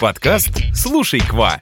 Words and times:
Подкаст 0.00 0.48
«Слушай, 0.74 1.20
quoi». 1.20 1.60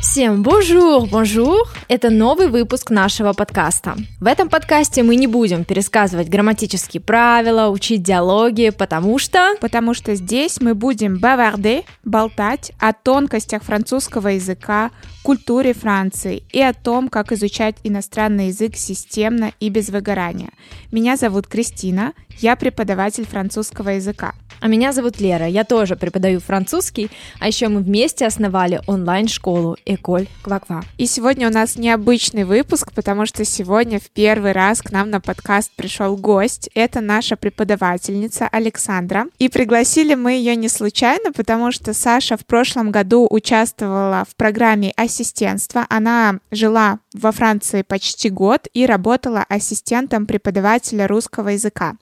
Всем 0.00 0.44
bonjour, 0.44 1.08
bonjour! 1.08 1.66
Это 1.88 2.10
новый 2.10 2.48
выпуск 2.48 2.90
нашего 2.90 3.32
подкаста. 3.32 3.96
В 4.20 4.26
этом 4.26 4.50
подкасте 4.50 5.02
мы 5.02 5.16
не 5.16 5.26
будем 5.26 5.64
пересказывать 5.64 6.28
грамматические 6.28 7.00
правила, 7.00 7.70
учить 7.70 8.02
диалоги, 8.02 8.68
потому 8.68 9.18
что... 9.18 9.54
Потому 9.58 9.94
что 9.94 10.14
здесь 10.14 10.60
мы 10.60 10.74
будем 10.74 11.18
bavarder, 11.18 11.84
болтать 12.04 12.72
о 12.78 12.92
тонкостях 12.92 13.62
французского 13.62 14.28
языка, 14.28 14.90
культуре 15.22 15.72
Франции 15.72 16.42
и 16.52 16.60
о 16.60 16.74
том, 16.74 17.08
как 17.08 17.32
изучать 17.32 17.76
иностранный 17.84 18.48
язык 18.48 18.76
системно 18.76 19.52
и 19.58 19.70
без 19.70 19.88
выгорания. 19.88 20.50
Меня 20.92 21.16
зовут 21.16 21.46
Кристина, 21.46 22.12
я 22.38 22.54
преподаватель 22.54 23.26
французского 23.26 23.90
языка. 23.90 24.34
А 24.60 24.66
меня 24.66 24.92
зовут 24.92 25.20
Лера, 25.20 25.46
я 25.46 25.64
тоже 25.64 25.96
преподаю 25.96 26.40
французский, 26.40 27.10
а 27.38 27.46
еще 27.46 27.68
мы 27.68 27.80
вместе 27.80 28.26
основали 28.26 28.80
онлайн-школу 28.86 29.76
Эколь 29.84 30.26
Кваква. 30.42 30.82
И 30.96 31.06
сегодня 31.06 31.48
у 31.48 31.52
нас 31.52 31.76
необычный 31.78 32.44
выпуск, 32.44 32.92
потому 32.92 33.24
что 33.24 33.44
сегодня 33.44 33.98
в 33.98 34.10
первый 34.10 34.52
раз 34.52 34.82
к 34.82 34.90
нам 34.90 35.10
на 35.10 35.20
подкаст 35.20 35.72
пришел 35.76 36.16
гость. 36.16 36.68
Это 36.74 37.00
наша 37.00 37.36
преподавательница 37.36 38.48
Александра. 38.48 39.26
И 39.38 39.48
пригласили 39.48 40.14
мы 40.14 40.32
ее 40.32 40.56
не 40.56 40.68
случайно, 40.68 41.32
потому 41.32 41.72
что 41.72 41.94
Саша 41.94 42.36
в 42.36 42.44
прошлом 42.44 42.90
году 42.90 43.26
участвовала 43.30 44.24
в 44.28 44.36
программе 44.36 44.92
ассистентства. 44.96 45.86
Она 45.88 46.40
жила 46.50 46.98
во 47.14 47.32
Франции 47.32 47.82
почти 47.82 48.28
год 48.28 48.68
и 48.74 48.84
работала 48.84 49.44
ассистентом 49.48 50.26
преподавателя 50.26 51.06
русского 51.06 51.50
языка. 51.50 51.94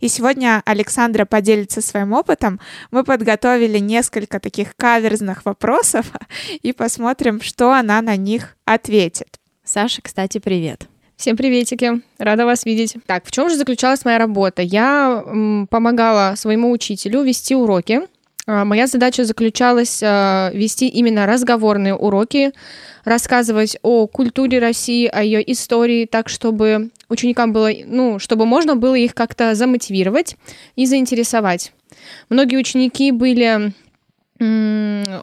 И 0.00 0.08
сегодня 0.08 0.62
Александра 0.64 1.26
поделится 1.26 1.82
своим 1.82 2.12
опытом. 2.12 2.58
Мы 2.90 3.04
подготовили 3.04 3.78
несколько 3.78 4.40
таких 4.40 4.74
каверзных 4.76 5.44
вопросов 5.44 6.06
и 6.62 6.72
посмотрим, 6.72 7.40
что 7.40 7.72
она 7.72 8.00
на 8.00 8.16
них 8.16 8.56
ответит. 8.64 9.38
Саша, 9.62 10.02
кстати, 10.02 10.38
привет. 10.38 10.88
Всем 11.16 11.36
приветики, 11.36 12.00
рада 12.16 12.46
вас 12.46 12.64
видеть. 12.64 12.96
Так, 13.04 13.26
в 13.26 13.30
чем 13.30 13.50
же 13.50 13.56
заключалась 13.56 14.06
моя 14.06 14.16
работа? 14.16 14.62
Я 14.62 15.22
м, 15.26 15.66
помогала 15.70 16.34
своему 16.34 16.70
учителю 16.70 17.22
вести 17.22 17.54
уроки. 17.54 18.00
А, 18.46 18.64
моя 18.64 18.86
задача 18.86 19.24
заключалась 19.24 20.00
а, 20.02 20.50
вести 20.52 20.88
именно 20.88 21.26
разговорные 21.26 21.94
уроки, 21.94 22.52
рассказывать 23.04 23.78
о 23.82 24.06
культуре 24.06 24.58
России, 24.58 25.06
о 25.06 25.22
ее 25.22 25.52
истории, 25.52 26.06
так 26.06 26.28
чтобы 26.28 26.90
ученикам 27.08 27.52
было, 27.52 27.70
ну, 27.86 28.18
чтобы 28.18 28.46
можно 28.46 28.76
было 28.76 28.94
их 28.94 29.14
как-то 29.14 29.54
замотивировать 29.54 30.36
и 30.76 30.86
заинтересовать. 30.86 31.72
Многие 32.28 32.56
ученики 32.56 33.12
были 33.12 33.72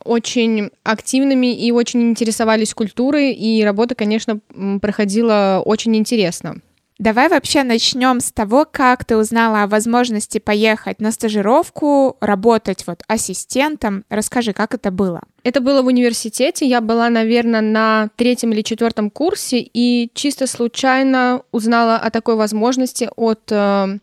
очень 0.05 0.69
активными 0.83 1.51
и 1.51 1.71
очень 1.71 2.03
интересовались 2.03 2.75
культурой, 2.75 3.33
и 3.33 3.63
работа, 3.63 3.95
конечно, 3.95 4.39
проходила 4.79 5.63
очень 5.65 5.95
интересно. 5.97 6.61
Давай 6.99 7.29
вообще 7.29 7.63
начнем 7.63 8.19
с 8.19 8.31
того, 8.31 8.65
как 8.69 9.05
ты 9.05 9.17
узнала 9.17 9.63
о 9.63 9.67
возможности 9.67 10.39
поехать 10.39 10.99
на 10.99 11.11
стажировку, 11.11 12.17
работать 12.21 12.85
вот 12.87 13.03
ассистентом. 13.07 14.03
Расскажи, 14.09 14.51
как 14.53 14.73
это 14.73 14.89
было? 14.89 15.21
Это 15.43 15.61
было 15.61 15.83
в 15.83 15.85
университете. 15.87 16.65
Я 16.65 16.81
была, 16.81 17.09
наверное, 17.09 17.61
на 17.61 18.09
третьем 18.15 18.51
или 18.51 18.63
четвертом 18.63 19.11
курсе 19.11 19.59
и 19.59 20.09
чисто 20.15 20.47
случайно 20.47 21.43
узнала 21.51 21.97
о 21.97 22.09
такой 22.09 22.35
возможности 22.35 23.09
от 23.15 23.51
э, 23.51 23.99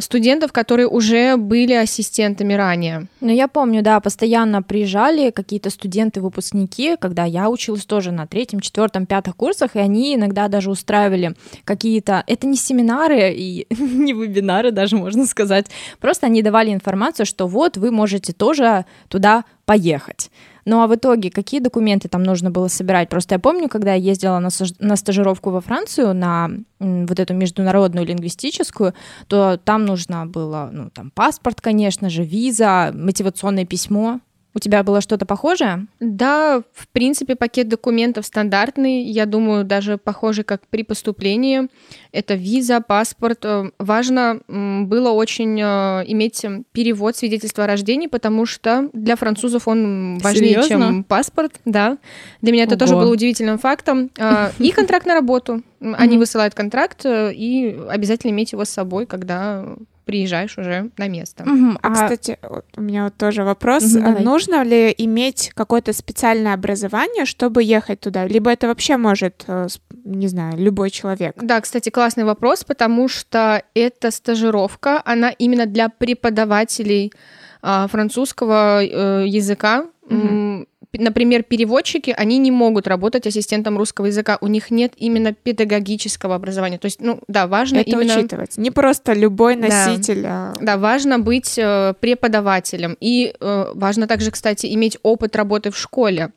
студентов, 0.00 0.52
которые 0.52 0.88
уже 0.88 1.36
были 1.36 1.74
ассистентами 1.74 2.54
ранее. 2.54 3.06
Ну, 3.20 3.30
я 3.30 3.48
помню, 3.48 3.82
да, 3.82 4.00
постоянно 4.00 4.62
приезжали 4.62 5.30
какие-то 5.30 5.68
студенты-выпускники, 5.68 6.96
когда 6.96 7.24
я 7.24 7.50
училась 7.50 7.84
тоже 7.84 8.10
на 8.10 8.26
третьем, 8.26 8.60
четвертом, 8.60 9.04
пятых 9.04 9.36
курсах, 9.36 9.76
и 9.76 9.78
они 9.78 10.14
иногда 10.14 10.48
даже 10.48 10.70
устраивали 10.70 11.34
какие-то... 11.64 12.24
Это 12.26 12.46
не 12.46 12.56
семинары 12.56 13.34
и 13.34 13.66
не 13.78 14.14
вебинары 14.14 14.70
даже, 14.70 14.96
можно 14.96 15.26
сказать. 15.26 15.66
Просто 16.00 16.26
они 16.26 16.42
давали 16.42 16.72
информацию, 16.72 17.26
что 17.26 17.46
вот 17.46 17.76
вы 17.76 17.90
можете 17.90 18.32
тоже 18.32 18.86
туда 19.08 19.44
поехать. 19.68 20.30
Ну 20.64 20.80
а 20.80 20.86
в 20.86 20.94
итоге 20.94 21.30
какие 21.30 21.60
документы 21.60 22.08
там 22.08 22.22
нужно 22.22 22.50
было 22.50 22.68
собирать? 22.68 23.10
Просто 23.10 23.34
я 23.34 23.38
помню, 23.38 23.68
когда 23.68 23.92
я 23.92 24.10
ездила 24.10 24.38
на, 24.38 24.96
стажировку 24.96 25.50
во 25.50 25.60
Францию, 25.60 26.14
на 26.14 26.50
вот 26.78 27.20
эту 27.20 27.34
международную 27.34 28.06
лингвистическую, 28.06 28.94
то 29.26 29.58
там 29.62 29.84
нужно 29.84 30.24
было, 30.26 30.70
ну, 30.72 30.88
там 30.88 31.10
паспорт, 31.10 31.60
конечно 31.60 32.08
же, 32.08 32.22
виза, 32.22 32.92
мотивационное 32.94 33.66
письмо. 33.66 34.20
У 34.54 34.60
тебя 34.60 34.82
было 34.82 35.00
что-то 35.00 35.26
похожее? 35.26 35.86
Да, 36.00 36.62
в 36.72 36.88
принципе, 36.88 37.36
пакет 37.36 37.68
документов 37.68 38.26
стандартный. 38.26 39.02
Я 39.02 39.26
думаю, 39.26 39.64
даже 39.64 39.98
похожий, 39.98 40.42
как 40.42 40.66
при 40.68 40.82
поступлении. 40.82 41.68
Это 42.12 42.34
виза, 42.34 42.80
паспорт. 42.80 43.44
Э, 43.44 43.70
важно 43.78 44.40
было 44.48 45.10
очень 45.10 45.60
э, 45.60 46.04
иметь 46.08 46.44
перевод 46.72 47.16
свидетельства 47.16 47.64
о 47.64 47.66
рождении, 47.66 48.06
потому 48.06 48.46
что 48.46 48.88
для 48.94 49.16
французов 49.16 49.68
он 49.68 50.18
важнее, 50.18 50.62
Серьезно? 50.62 50.68
чем 50.68 51.04
паспорт. 51.04 51.60
Да. 51.64 51.98
Для 52.40 52.52
меня 52.52 52.64
это 52.64 52.74
Ого. 52.74 52.80
тоже 52.80 52.94
было 52.94 53.12
удивительным 53.12 53.58
фактом. 53.58 54.10
Э, 54.18 54.50
и 54.58 54.72
контракт 54.72 55.06
на 55.06 55.14
работу. 55.14 55.62
Они 55.80 56.18
высылают 56.18 56.54
контракт, 56.54 57.06
и 57.06 57.78
обязательно 57.88 58.32
иметь 58.32 58.50
его 58.50 58.64
с 58.64 58.70
собой, 58.70 59.06
когда 59.06 59.76
приезжаешь 60.08 60.56
уже 60.56 60.90
на 60.96 61.06
место. 61.06 61.42
Угу. 61.42 61.80
А, 61.82 61.90
кстати, 61.90 62.38
вот 62.42 62.64
у 62.78 62.80
меня 62.80 63.04
вот 63.04 63.16
тоже 63.18 63.44
вопрос. 63.44 63.94
Угу, 63.94 64.22
Нужно 64.22 64.64
ли 64.64 64.94
иметь 64.96 65.52
какое-то 65.54 65.92
специальное 65.92 66.54
образование, 66.54 67.26
чтобы 67.26 67.62
ехать 67.62 68.00
туда? 68.00 68.26
Либо 68.26 68.50
это 68.50 68.68
вообще 68.68 68.96
может, 68.96 69.44
э, 69.46 69.66
не 70.04 70.28
знаю, 70.28 70.56
любой 70.56 70.88
человек? 70.88 71.34
Да, 71.42 71.60
кстати, 71.60 71.90
классный 71.90 72.24
вопрос, 72.24 72.64
потому 72.64 73.08
что 73.08 73.62
эта 73.74 74.10
стажировка, 74.10 75.02
она 75.04 75.28
именно 75.28 75.66
для 75.66 75.90
преподавателей 75.90 77.12
а, 77.60 77.86
французского 77.86 78.82
э, 78.82 79.26
языка. 79.28 79.88
Угу 80.08 80.66
например, 80.92 81.42
переводчики, 81.42 82.14
они 82.16 82.38
не 82.38 82.50
могут 82.50 82.86
работать 82.86 83.26
ассистентом 83.26 83.76
русского 83.76 84.06
языка, 84.06 84.38
у 84.40 84.46
них 84.46 84.70
нет 84.70 84.92
именно 84.96 85.32
педагогического 85.32 86.34
образования. 86.34 86.78
То 86.78 86.86
есть, 86.86 87.00
ну, 87.00 87.20
да, 87.28 87.46
важно 87.46 87.78
Это 87.78 87.90
именно... 87.90 88.16
учитывать. 88.16 88.56
Не 88.56 88.70
просто 88.70 89.12
любой 89.12 89.56
носитель. 89.56 90.22
Да, 90.22 90.52
а... 90.52 90.54
да 90.60 90.76
важно 90.78 91.18
быть 91.18 91.58
э, 91.58 91.94
преподавателем. 92.00 92.96
И 93.00 93.34
э, 93.38 93.66
важно 93.74 94.06
также, 94.06 94.30
кстати, 94.30 94.72
иметь 94.74 94.98
опыт 95.02 95.36
работы 95.36 95.70
в 95.70 95.76
школе 95.76 96.32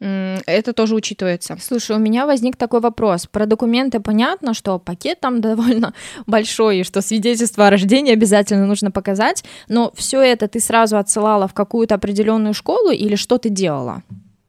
это 0.00 0.72
тоже 0.72 0.94
учитывается. 0.94 1.56
Слушай, 1.60 1.96
у 1.96 1.98
меня 1.98 2.26
возник 2.26 2.56
такой 2.56 2.80
вопрос. 2.80 3.26
Про 3.26 3.46
документы 3.46 4.00
понятно, 4.00 4.54
что 4.54 4.78
пакет 4.78 5.20
там 5.20 5.40
довольно 5.42 5.92
большой, 6.26 6.78
и 6.78 6.84
что 6.84 7.02
свидетельство 7.02 7.66
о 7.66 7.70
рождении 7.70 8.12
обязательно 8.12 8.66
нужно 8.66 8.90
показать, 8.90 9.44
но 9.68 9.92
все 9.96 10.20
это 10.20 10.46
ты 10.46 10.60
сразу 10.60 10.96
отсылала 10.96 11.48
в 11.48 11.54
какую-то 11.54 11.94
определенную 11.96 12.54
школу 12.54 12.90
или 12.90 13.16
что 13.16 13.38
ты 13.38 13.48
делала? 13.48 14.02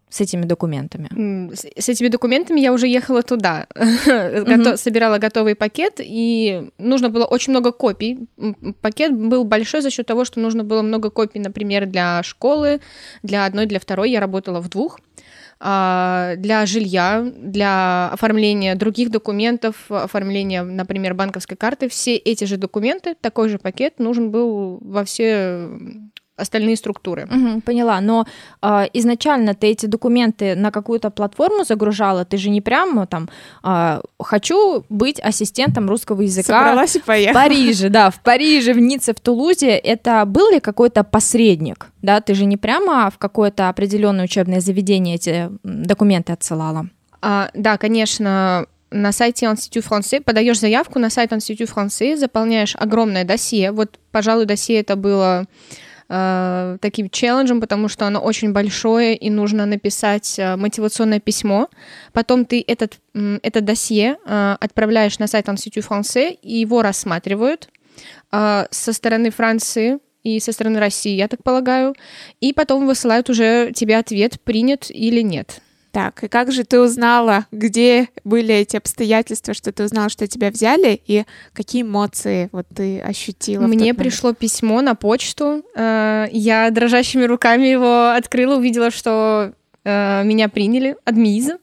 с 0.10 0.22
этими 0.22 0.46
документами? 0.46 1.08
С, 1.54 1.66
с 1.78 1.90
этими 1.90 2.08
документами 2.08 2.60
я 2.60 2.74
уже 2.74 2.88
ехала 2.88 3.22
туда, 3.22 3.68
mm-hmm. 3.76 4.78
собирала 4.78 5.20
готовый 5.20 5.56
пакет, 5.56 6.00
и 6.00 6.70
нужно 6.78 7.10
было 7.10 7.26
очень 7.26 7.52
много 7.52 7.72
копий. 7.72 8.28
Пакет 8.82 9.14
был 9.14 9.44
большой 9.44 9.82
за 9.82 9.92
счет 9.92 10.08
того, 10.08 10.26
что 10.26 10.40
нужно 10.40 10.64
было 10.64 10.82
много 10.82 11.10
копий, 11.12 11.40
например, 11.40 11.86
для 11.86 12.24
школы, 12.24 12.82
для 13.24 13.46
одной, 13.46 13.68
для 13.68 13.80
второй. 13.80 14.12
Я 14.12 14.20
работала 14.20 14.62
в 14.62 14.70
двух. 14.70 15.00
А, 15.62 16.36
для 16.38 16.66
жилья, 16.66 17.22
для 17.36 18.10
оформления 18.12 18.76
других 18.76 19.12
документов, 19.12 19.92
оформления, 19.92 20.64
например, 20.64 21.16
банковской 21.16 21.58
карты. 21.58 21.90
Все 21.90 22.16
эти 22.16 22.46
же 22.46 22.56
документы, 22.56 23.16
такой 23.20 23.50
же 23.50 23.60
пакет 23.60 24.00
нужен 24.00 24.32
был 24.32 24.80
во 24.82 25.04
все 25.04 25.70
остальные 26.40 26.76
структуры. 26.76 27.28
Угу, 27.30 27.62
поняла, 27.62 28.02
но 28.02 28.26
э, 28.62 28.86
изначально 28.94 29.54
ты 29.54 29.68
эти 29.68 29.86
документы 29.86 30.56
на 30.56 30.72
какую-то 30.72 31.10
платформу 31.10 31.64
загружала, 31.64 32.26
ты 32.26 32.38
же 32.38 32.50
не 32.50 32.62
прямо 32.62 33.08
там 33.08 33.30
э, 33.64 34.02
хочу 34.20 34.86
быть 34.90 35.20
ассистентом 35.20 35.90
русского 35.90 36.22
языка 36.22 36.60
Собралась 36.60 36.96
и 36.96 37.00
поехала. 37.00 37.40
в 37.40 37.44
Париже, 37.44 37.90
да, 37.90 38.10
в 38.10 38.20
Париже, 38.22 38.74
в 38.74 38.80
Ницце, 38.80 39.14
в 39.14 39.20
Тулузе. 39.20 39.72
Это 39.72 40.26
был 40.26 40.52
ли 40.52 40.60
какой-то 40.60 41.04
посредник? 41.04 41.88
Да, 42.02 42.22
ты 42.22 42.34
же 42.34 42.46
не 42.46 42.58
прямо 42.58 43.10
в 43.10 43.18
какое-то 43.18 43.70
определенное 43.70 44.26
учебное 44.26 44.62
заведение 44.62 45.16
эти 45.16 45.50
документы 45.64 46.34
отсылала. 46.34 46.88
А, 47.22 47.50
да, 47.54 47.78
конечно, 47.78 48.66
на 48.92 49.12
сайте 49.12 49.46
Институт 49.46 49.86
Франции, 49.86 50.20
подаешь 50.20 50.60
заявку 50.60 51.00
на 51.00 51.10
сайт 51.10 51.34
Институт 51.34 51.70
Франции, 51.70 52.16
заполняешь 52.16 52.76
огромное 52.78 53.24
досье. 53.24 53.72
Вот, 53.72 54.00
пожалуй, 54.12 54.46
досье 54.46 54.80
это 54.80 54.96
было 54.96 55.46
э, 56.10 56.78
таким 56.82 57.10
челленджем, 57.10 57.62
потому 57.62 57.88
что 57.88 58.06
оно 58.08 58.20
очень 58.20 58.52
большое, 58.52 59.16
и 59.16 59.30
нужно 59.30 59.66
написать 59.66 60.38
э, 60.38 60.56
мотивационное 60.56 61.20
письмо. 61.20 61.70
Потом 62.12 62.46
ты 62.46 62.64
этот, 62.68 63.00
это 63.14 63.62
досье 63.62 64.18
э, 64.26 64.56
отправляешь 64.60 65.20
на 65.20 65.28
сайт 65.28 65.48
Институт 65.48 65.86
Франции, 65.86 66.34
и 66.42 66.58
его 66.58 66.82
рассматривают. 66.82 67.70
Со 68.32 68.94
стороны 68.94 69.30
Франции 69.30 70.00
и 70.24 70.40
со 70.40 70.52
стороны 70.52 70.80
России, 70.80 71.16
я 71.16 71.28
так 71.28 71.44
полагаю, 71.44 71.96
и 72.40 72.54
потом 72.54 72.86
высылают 72.86 73.30
уже 73.30 73.72
тебе 73.74 73.98
ответ, 73.98 74.40
принят 74.42 74.90
или 74.90 75.22
нет. 75.22 75.62
Так, 75.92 76.24
и 76.24 76.28
как 76.28 76.52
же 76.52 76.64
ты 76.64 76.80
узнала, 76.80 77.48
где 77.52 78.10
были 78.24 78.54
эти 78.54 78.78
обстоятельства, 78.78 79.56
что 79.56 79.72
ты 79.72 79.84
узнала, 79.86 80.10
что 80.10 80.28
тебя 80.28 80.52
взяли, 80.52 81.02
и 81.08 81.26
какие 81.54 81.82
эмоции 81.82 82.50
вот 82.52 82.68
ты 82.74 83.00
ощутила? 83.00 83.66
Мне 83.66 83.96
пришло 83.96 84.34
письмо 84.34 84.82
на 84.82 84.94
почту, 84.94 85.66
э, 85.76 86.28
я 86.32 86.70
дрожащими 86.70 87.24
руками 87.24 87.66
его 87.66 88.12
открыла, 88.12 88.58
увидела, 88.58 88.92
что 88.92 89.54
э, 89.84 90.24
меня 90.24 90.48
приняли, 90.48 90.96
адмиза. 91.06 91.58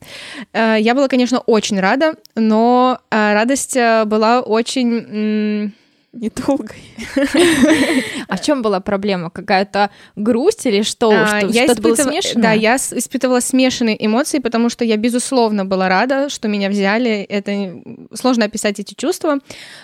Э, 0.53 0.77
я 0.81 0.97
была, 0.97 1.07
конечно, 1.07 1.39
очень 1.39 1.79
рада, 1.79 2.17
но 2.35 2.99
радость 3.11 3.77
была 4.07 4.41
очень 4.41 5.73
недолгой. 6.17 6.83
А 8.29 8.37
в 8.37 8.43
чем 8.43 8.63
была 8.63 8.81
проблема? 8.81 9.31
Какая-то 9.31 9.91
грусть 10.17 10.67
или 10.67 10.83
что? 10.83 11.11
А, 11.11 11.41
что 11.41 11.47
я 11.49 11.65
что 11.65 11.81
было 11.81 11.95
смешанное? 11.95 12.43
Да, 12.43 12.53
я 12.53 12.77
испытывала 12.77 13.41
смешанные 13.41 14.05
эмоции, 14.05 14.39
потому 14.39 14.69
что 14.69 14.85
я, 14.85 14.97
безусловно, 14.97 15.65
была 15.65 15.89
рада, 15.89 16.29
что 16.29 16.49
меня 16.49 16.69
взяли. 16.69 17.23
Это 17.23 17.81
сложно 18.15 18.47
описать 18.47 18.81
эти 18.81 18.95
чувства. 18.95 19.39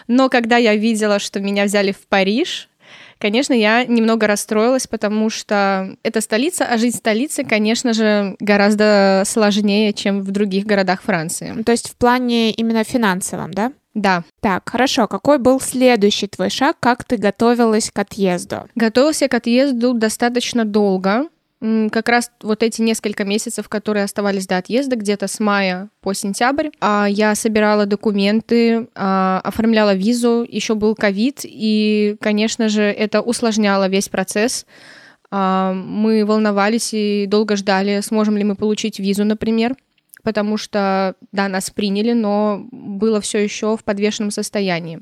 Но 0.08 0.28
когда 0.28 0.56
я 0.56 0.74
видела, 0.74 1.18
что 1.18 1.40
меня 1.40 1.64
взяли 1.64 1.92
в 1.92 2.06
Париж, 2.08 2.68
Конечно, 3.22 3.52
я 3.52 3.84
немного 3.84 4.26
расстроилась, 4.26 4.88
потому 4.88 5.30
что 5.30 5.94
это 6.02 6.20
столица, 6.20 6.64
а 6.64 6.76
жизнь 6.76 6.96
в 6.96 6.98
столице, 6.98 7.44
конечно 7.44 7.92
же, 7.92 8.34
гораздо 8.40 9.22
сложнее, 9.26 9.92
чем 9.92 10.22
в 10.22 10.32
других 10.32 10.66
городах 10.66 11.02
Франции. 11.02 11.62
То 11.62 11.70
есть 11.70 11.88
в 11.88 11.94
плане 11.94 12.50
именно 12.50 12.82
финансовом, 12.82 13.54
да? 13.54 13.72
Да. 13.94 14.24
Так, 14.40 14.68
хорошо. 14.68 15.06
Какой 15.06 15.38
был 15.38 15.60
следующий 15.60 16.26
твой 16.26 16.50
шаг? 16.50 16.76
Как 16.80 17.04
ты 17.04 17.16
готовилась 17.16 17.90
к 17.90 17.98
отъезду? 17.98 18.68
Готовилась 18.74 19.20
я 19.20 19.28
к 19.28 19.34
отъезду 19.34 19.92
достаточно 19.94 20.64
долго. 20.64 21.28
Как 21.92 22.08
раз 22.08 22.32
вот 22.42 22.64
эти 22.64 22.82
несколько 22.82 23.24
месяцев, 23.24 23.68
которые 23.68 24.02
оставались 24.02 24.48
до 24.48 24.56
отъезда, 24.56 24.96
где-то 24.96 25.28
с 25.28 25.38
мая 25.38 25.90
по 26.00 26.12
сентябрь, 26.12 26.70
а, 26.80 27.06
я 27.08 27.36
собирала 27.36 27.86
документы, 27.86 28.88
а, 28.96 29.40
оформляла 29.44 29.94
визу, 29.94 30.44
еще 30.48 30.74
был 30.74 30.96
ковид, 30.96 31.42
и, 31.44 32.16
конечно 32.20 32.68
же, 32.68 32.82
это 32.82 33.20
усложняло 33.20 33.88
весь 33.88 34.08
процесс. 34.08 34.66
А, 35.30 35.72
мы 35.72 36.24
волновались 36.26 36.90
и 36.94 37.26
долго 37.28 37.54
ждали, 37.54 38.00
сможем 38.00 38.36
ли 38.36 38.42
мы 38.42 38.56
получить 38.56 38.98
визу, 38.98 39.24
например 39.24 39.76
потому 40.22 40.56
что, 40.56 41.14
да, 41.32 41.48
нас 41.48 41.70
приняли, 41.70 42.12
но 42.12 42.66
было 42.70 43.20
все 43.20 43.38
еще 43.38 43.76
в 43.76 43.84
подвешенном 43.84 44.30
состоянии. 44.30 45.00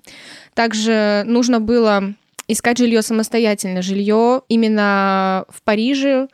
Также 0.55 1.23
нужно 1.27 1.61
было 1.61 2.15
искать 2.49 2.79
жилье 2.79 3.03
самостоятельно. 3.03 3.83
Жилье 3.83 4.43
именно 4.49 5.45
в 5.49 5.63
Париже 5.63 6.29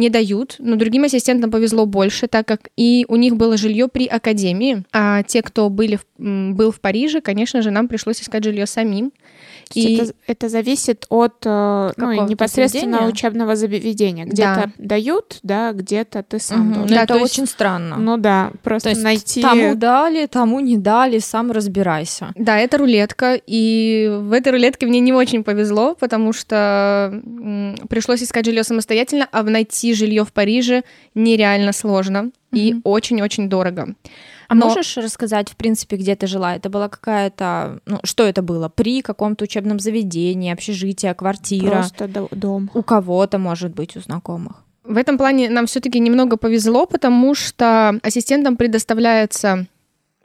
не 0.00 0.10
дают, 0.10 0.56
но 0.58 0.76
другим 0.76 1.04
ассистентам 1.04 1.50
повезло 1.50 1.86
больше, 1.86 2.26
так 2.26 2.46
как 2.46 2.70
и 2.76 3.04
у 3.08 3.16
них 3.16 3.36
было 3.36 3.56
жилье 3.56 3.86
при 3.86 4.06
академии, 4.06 4.84
а 4.92 5.22
те, 5.22 5.42
кто 5.42 5.68
были 5.68 5.96
в, 5.96 6.54
был 6.54 6.72
в 6.72 6.80
Париже, 6.80 7.20
конечно 7.20 7.62
же, 7.62 7.70
нам 7.70 7.86
пришлось 7.86 8.20
искать 8.20 8.42
жилье 8.42 8.66
самим. 8.66 9.12
И... 9.74 9.96
Это, 9.96 10.12
это 10.26 10.48
зависит 10.48 11.06
от 11.10 11.34
э, 11.44 11.92
ну, 11.96 12.26
непосредственно 12.26 12.98
заведения? 12.98 13.12
учебного 13.12 13.54
заведения. 13.54 14.24
Где-то 14.24 14.72
да. 14.76 14.84
дают, 14.84 15.38
да, 15.44 15.72
где-то 15.72 16.24
ты 16.24 16.40
сам 16.40 16.70
угу. 16.70 16.74
должен. 16.74 16.96
Да, 16.96 17.02
это 17.04 17.14
есть... 17.14 17.24
очень 17.32 17.46
странно. 17.46 17.96
Ну 17.96 18.16
да, 18.16 18.50
просто 18.64 18.88
То 18.88 18.90
есть 18.90 19.04
найти... 19.04 19.42
Тому 19.42 19.76
дали, 19.76 20.26
тому 20.26 20.58
не 20.60 20.76
дали, 20.76 21.18
сам 21.18 21.52
разбирайся. 21.52 22.32
Да, 22.34 22.58
это 22.58 22.78
рулетка, 22.78 23.40
и 23.46 24.10
в 24.10 24.32
этой 24.32 24.52
рулетке 24.52 24.86
мне 24.86 24.98
не 24.98 25.12
очень 25.12 25.44
повезло, 25.44 25.94
потому 25.94 26.32
что 26.32 27.22
пришлось 27.88 28.22
искать 28.22 28.46
жилье 28.46 28.64
самостоятельно, 28.64 29.28
а 29.30 29.42
найти 29.42 29.89
жилье 29.94 30.24
в 30.24 30.32
Париже 30.32 30.82
нереально 31.14 31.72
сложно 31.72 32.30
и 32.52 32.76
очень-очень 32.84 33.48
дорого. 33.48 33.94
А 34.48 34.54
Но... 34.54 34.66
можешь 34.66 34.96
рассказать, 34.96 35.48
в 35.48 35.56
принципе, 35.56 35.96
где 35.96 36.16
ты 36.16 36.26
жила? 36.26 36.56
Это 36.56 36.68
была 36.68 36.88
какая-то, 36.88 37.78
ну, 37.86 38.00
что 38.02 38.24
это 38.24 38.42
было? 38.42 38.68
При 38.68 39.00
каком-то 39.00 39.44
учебном 39.44 39.78
заведении, 39.78 40.52
общежитие, 40.52 41.14
квартира? 41.14 41.70
Просто 41.70 42.08
дом. 42.32 42.70
У 42.74 42.82
кого-то, 42.82 43.38
может 43.38 43.72
быть, 43.72 43.96
у 43.96 44.00
знакомых. 44.00 44.64
В 44.82 44.96
этом 44.96 45.18
плане 45.18 45.50
нам 45.50 45.66
все-таки 45.66 46.00
немного 46.00 46.36
повезло, 46.36 46.86
потому 46.86 47.34
что 47.36 48.00
ассистентам 48.02 48.56
предоставляется 48.56 49.66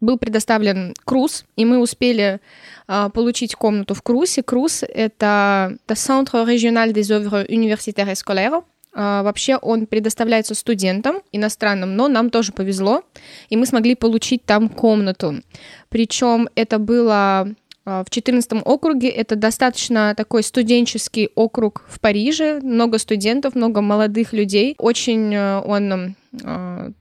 был 0.01 0.17
предоставлен 0.17 0.93
круз, 1.05 1.45
и 1.55 1.65
мы 1.65 1.79
успели 1.79 2.39
uh, 2.87 3.09
получить 3.09 3.55
комнату 3.55 3.93
в 3.93 4.01
крузе. 4.01 4.43
Круз— 4.43 4.83
это 4.87 5.77
Centre 5.87 6.45
Régional 6.45 6.91
des 6.91 7.11
œuvres 7.11 7.45
universitaires 7.49 8.09
et 8.09 8.15
scolaires, 8.15 8.61
вообще 8.95 9.57
он 9.57 9.85
предоставляется 9.87 10.55
студентам 10.55 11.17
иностранным, 11.31 11.95
но 11.95 12.07
нам 12.07 12.29
тоже 12.29 12.53
повезло, 12.53 13.03
и 13.49 13.57
мы 13.57 13.65
смогли 13.65 13.93
получить 13.95 14.45
там 14.45 14.69
комнату. 14.69 15.41
Причем 15.89 16.47
это 16.55 16.79
было 16.79 17.47
а, 17.85 18.03
в 18.03 18.09
14 18.09 18.61
округе. 18.65 19.09
Это 19.09 19.35
достаточно 19.35 20.13
такой 20.15 20.43
студенческий 20.43 21.29
округ 21.35 21.83
в 21.87 21.99
Париже. 21.99 22.59
Много 22.61 22.97
студентов, 22.97 23.55
много 23.55 23.81
молодых 23.81 24.33
людей. 24.33 24.75
Очень 24.79 25.33
э, 25.33 25.61
он 25.61 26.15
э, 26.43 26.91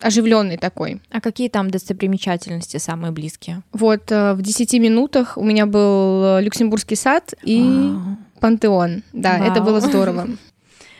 оживленный 0.00 0.56
такой. 0.56 1.00
А 1.10 1.20
какие 1.20 1.48
там 1.48 1.70
достопримечательности 1.70 2.76
самые 2.76 3.10
близкие? 3.10 3.62
Вот 3.72 4.12
э, 4.12 4.34
в 4.34 4.42
10 4.42 4.74
минутах 4.74 5.36
у 5.36 5.44
меня 5.44 5.66
был 5.66 6.38
Люксембургский 6.38 6.96
сад 6.96 7.34
и 7.42 7.60
Вау. 7.60 8.16
Пантеон. 8.40 9.02
Да, 9.12 9.38
Вау. 9.38 9.50
это 9.50 9.60
было 9.60 9.80
здорово. 9.80 10.28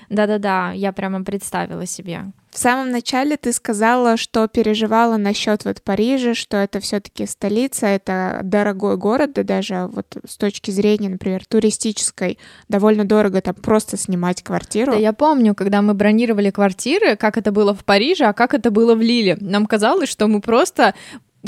Да-да-да, 0.08 0.72
я 0.72 0.92
прямо 0.92 1.22
представила 1.22 1.86
себе. 1.86 2.32
В 2.50 2.58
самом 2.58 2.90
начале 2.90 3.36
ты 3.36 3.52
сказала, 3.52 4.16
что 4.16 4.48
переживала 4.48 5.16
насчет 5.16 5.64
вот 5.64 5.82
Парижа, 5.82 6.34
что 6.34 6.56
это 6.56 6.80
все-таки 6.80 7.26
столица, 7.26 7.86
это 7.86 8.40
дорогой 8.42 8.96
город, 8.96 9.34
да 9.34 9.42
даже 9.42 9.88
вот 9.92 10.16
с 10.26 10.36
точки 10.36 10.70
зрения, 10.70 11.10
например, 11.10 11.44
туристической, 11.46 12.38
довольно 12.68 13.04
дорого 13.04 13.42
там 13.42 13.54
просто 13.54 13.96
снимать 13.96 14.42
квартиру. 14.42 14.92
Да, 14.92 14.98
я 14.98 15.12
помню, 15.12 15.54
когда 15.54 15.82
мы 15.82 15.94
бронировали 15.94 16.50
квартиры, 16.50 17.16
как 17.16 17.36
это 17.36 17.52
было 17.52 17.74
в 17.74 17.84
Париже, 17.84 18.24
а 18.24 18.32
как 18.32 18.54
это 18.54 18.70
было 18.70 18.94
в 18.94 19.02
Лиле. 19.02 19.36
Нам 19.40 19.66
казалось, 19.66 20.08
что 20.08 20.26
мы 20.26 20.40
просто 20.40 20.94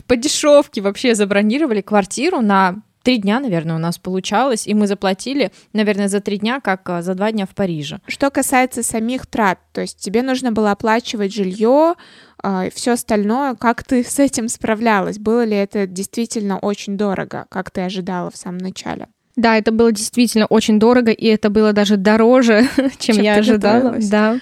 по 0.07 0.17
дешевке 0.17 0.83
вообще 0.83 1.15
забронировали 1.15 1.81
квартиру 1.81 2.41
на 2.41 2.83
Три 3.03 3.17
дня, 3.17 3.41
наверное, 3.41 3.77
у 3.77 3.79
нас 3.79 3.99
получалось, 3.99 4.67
и 4.67 4.75
мы 4.75 4.87
заплатили, 4.87 5.53
наверное, 5.73 6.09
за 6.09 6.21
три 6.21 6.39
дня, 6.39 6.61
как 6.61 6.89
а, 6.91 7.03
за 7.03 7.15
два 7.15 7.33
дня 7.33 7.47
в 7.47 7.55
Париже. 7.55 8.01
Что 8.07 8.31
касается 8.31 8.83
самих 8.83 9.27
трат, 9.27 9.59
то 9.73 9.81
есть 9.81 9.99
тебе 9.99 10.23
нужно 10.23 10.53
было 10.53 10.73
оплачивать 10.73 11.33
жилье, 11.33 11.95
э, 12.43 12.69
все 12.75 12.93
остальное, 12.93 13.55
как 13.55 13.85
ты 13.85 14.05
с 14.05 14.19
этим 14.19 14.49
справлялась? 14.49 15.19
Было 15.19 15.45
ли 15.45 15.57
это 15.57 15.87
действительно 15.87 16.59
очень 16.59 16.99
дорого, 16.99 17.47
как 17.49 17.71
ты 17.71 17.81
ожидала 17.81 18.31
в 18.31 18.37
самом 18.37 18.59
начале? 18.59 19.09
Да, 19.41 19.57
это 19.57 19.73
было 19.73 19.91
действительно 19.91 20.45
очень 20.47 20.79
дорого, 20.79 21.13
и 21.13 21.27
это 21.27 21.49
было 21.49 21.73
даже 21.73 21.97
дороже, 21.97 22.69
чем, 22.99 23.15
чем 23.15 23.25
я 23.25 23.37
ожидала. 23.37 23.97
Да. 23.99 24.39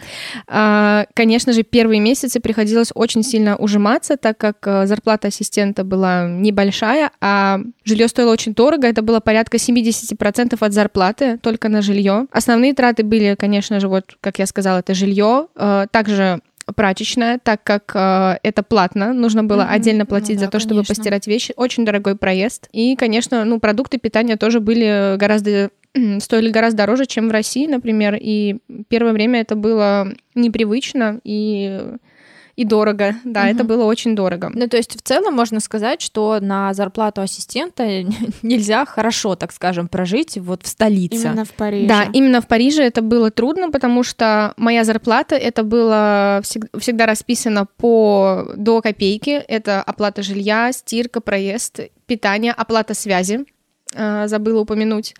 А, 0.48 1.06
конечно 1.14 1.52
же, 1.52 1.62
первые 1.62 2.00
месяцы 2.00 2.40
приходилось 2.40 2.90
очень 2.94 3.22
сильно 3.22 3.56
ужиматься, 3.56 4.16
так 4.16 4.38
как 4.38 4.56
э, 4.66 4.86
зарплата 4.86 5.28
ассистента 5.28 5.84
была 5.84 6.26
небольшая, 6.26 7.12
а 7.20 7.60
жилье 7.84 8.08
стоило 8.08 8.32
очень 8.32 8.54
дорого. 8.54 8.88
Это 8.88 9.02
было 9.02 9.20
порядка 9.20 9.56
70% 9.58 10.56
от 10.58 10.72
зарплаты 10.72 11.38
только 11.38 11.68
на 11.68 11.80
жилье. 11.80 12.26
Основные 12.32 12.74
траты 12.74 13.04
были, 13.04 13.36
конечно 13.38 13.78
же, 13.78 13.86
вот, 13.86 14.16
как 14.20 14.40
я 14.40 14.46
сказала, 14.46 14.78
это 14.78 14.94
жилье. 14.94 15.46
Э, 15.54 15.86
также 15.92 16.40
прачечная, 16.74 17.38
так 17.42 17.62
как 17.62 17.92
э, 17.94 18.38
это 18.42 18.62
платно, 18.62 19.12
нужно 19.12 19.44
было 19.44 19.62
mm-hmm. 19.62 19.74
отдельно 19.74 20.04
ну 20.04 20.06
платить 20.06 20.36
ну, 20.36 20.40
за 20.40 20.46
да, 20.46 20.50
то, 20.50 20.60
чтобы 20.60 20.76
конечно. 20.76 20.94
постирать 20.94 21.26
вещи. 21.26 21.54
Очень 21.56 21.84
дорогой 21.84 22.16
проезд. 22.16 22.68
И, 22.72 22.96
конечно, 22.96 23.44
ну, 23.44 23.60
продукты 23.60 23.98
питания 23.98 24.36
тоже 24.36 24.60
были 24.60 25.16
гораздо 25.16 25.70
стоили 26.20 26.50
гораздо 26.50 26.78
дороже, 26.78 27.06
чем 27.06 27.28
в 27.28 27.32
России, 27.32 27.66
например. 27.66 28.16
И 28.20 28.58
первое 28.88 29.12
время 29.12 29.40
это 29.40 29.56
было 29.56 30.12
непривычно 30.34 31.20
и 31.24 31.94
и 32.58 32.64
дорого. 32.64 33.14
Да, 33.22 33.42
угу. 33.42 33.50
это 33.50 33.62
было 33.62 33.84
очень 33.84 34.16
дорого. 34.16 34.50
Ну, 34.52 34.66
то 34.66 34.76
есть 34.76 34.98
в 34.98 35.02
целом 35.02 35.34
можно 35.34 35.60
сказать, 35.60 36.02
что 36.02 36.40
на 36.40 36.74
зарплату 36.74 37.20
ассистента 37.20 37.84
нельзя 38.42 38.84
хорошо, 38.84 39.36
так 39.36 39.52
скажем, 39.52 39.86
прожить 39.86 40.36
вот 40.38 40.64
в 40.64 40.66
столице. 40.66 41.28
Именно 41.28 41.44
в 41.44 41.52
Париже. 41.52 41.86
Да, 41.86 42.06
именно 42.12 42.40
в 42.40 42.48
Париже 42.48 42.82
это 42.82 43.00
было 43.00 43.30
трудно, 43.30 43.70
потому 43.70 44.02
что 44.02 44.54
моя 44.56 44.82
зарплата, 44.82 45.36
это 45.36 45.62
было 45.62 46.42
всегда 46.42 47.06
расписано 47.06 47.66
по 47.76 48.52
до 48.56 48.82
копейки. 48.82 49.40
Это 49.46 49.80
оплата 49.80 50.22
жилья, 50.22 50.72
стирка, 50.72 51.20
проезд, 51.20 51.78
питание, 52.06 52.50
оплата 52.50 52.94
связи. 52.94 53.46
А, 53.94 54.26
забыла 54.26 54.62
упомянуть. 54.62 55.14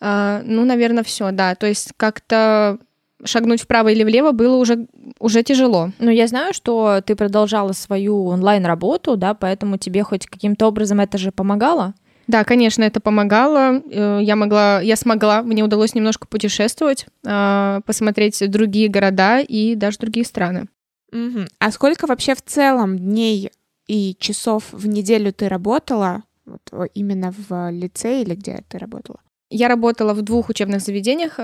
А, 0.00 0.42
ну, 0.44 0.64
наверное, 0.64 1.02
все, 1.02 1.32
да. 1.32 1.56
То 1.56 1.66
есть 1.66 1.90
как-то 1.96 2.78
шагнуть 3.24 3.62
вправо 3.62 3.88
или 3.88 4.04
влево 4.04 4.32
было 4.32 4.56
уже, 4.56 4.86
уже 5.18 5.42
тяжело. 5.42 5.90
Ну, 5.98 6.10
я 6.10 6.26
знаю, 6.26 6.54
что 6.54 7.00
ты 7.04 7.16
продолжала 7.16 7.72
свою 7.72 8.26
онлайн-работу, 8.26 9.16
да, 9.16 9.34
поэтому 9.34 9.78
тебе 9.78 10.02
хоть 10.02 10.26
каким-то 10.26 10.66
образом 10.66 11.00
это 11.00 11.18
же 11.18 11.32
помогало? 11.32 11.94
Да, 12.28 12.44
конечно, 12.44 12.82
это 12.82 13.00
помогало. 13.00 13.82
Э, 13.90 14.20
я 14.22 14.36
могла, 14.36 14.80
я 14.82 14.96
смогла, 14.96 15.42
мне 15.42 15.64
удалось 15.64 15.94
немножко 15.94 16.28
путешествовать, 16.28 17.06
а, 17.26 17.80
посмотреть 17.86 18.42
другие 18.50 18.88
города 18.88 19.40
и 19.40 19.74
даже 19.74 19.98
другие 19.98 20.26
страны. 20.26 20.68
Угу. 21.10 21.46
А 21.58 21.70
сколько 21.70 22.06
вообще 22.06 22.34
в 22.34 22.42
целом 22.42 22.98
дней 22.98 23.50
и 23.86 24.14
часов 24.20 24.64
в 24.72 24.86
неделю 24.86 25.32
ты 25.32 25.48
работала? 25.48 26.22
Вот 26.44 26.90
именно 26.94 27.32
в 27.32 27.70
лицее 27.70 28.22
или 28.22 28.34
где 28.34 28.62
ты 28.68 28.76
работала? 28.76 29.20
Я 29.50 29.68
работала 29.68 30.12
в 30.12 30.22
двух 30.22 30.50
учебных 30.50 30.82
заведениях. 30.82 31.38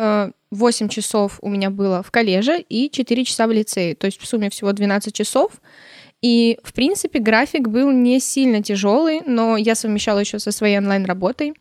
8 0.50 0.87
э, 0.87 0.88
часов 0.88 1.38
у 1.40 1.49
меня 1.49 1.70
было 1.70 2.02
в 2.02 2.11
коллеже 2.11 2.61
и 2.61 2.90
4 2.90 3.25
часа 3.25 3.46
в 3.46 3.52
лицее. 3.52 3.94
То 3.94 4.06
есть 4.06 4.20
в 4.20 4.26
сумме 4.26 4.50
всего 4.50 4.73
12 4.73 5.14
часов. 5.14 5.52
И, 6.20 6.58
в 6.62 6.73
принципе, 6.73 7.18
график 7.18 7.68
был 7.68 7.90
не 7.90 8.20
сильно 8.20 8.62
тяжелый, 8.62 9.23
но 9.26 9.56
я 9.56 9.75
совмещала 9.75 10.20
еще 10.20 10.38
со 10.38 10.52
своей 10.52 10.78
онлайн-работой. 10.78 11.54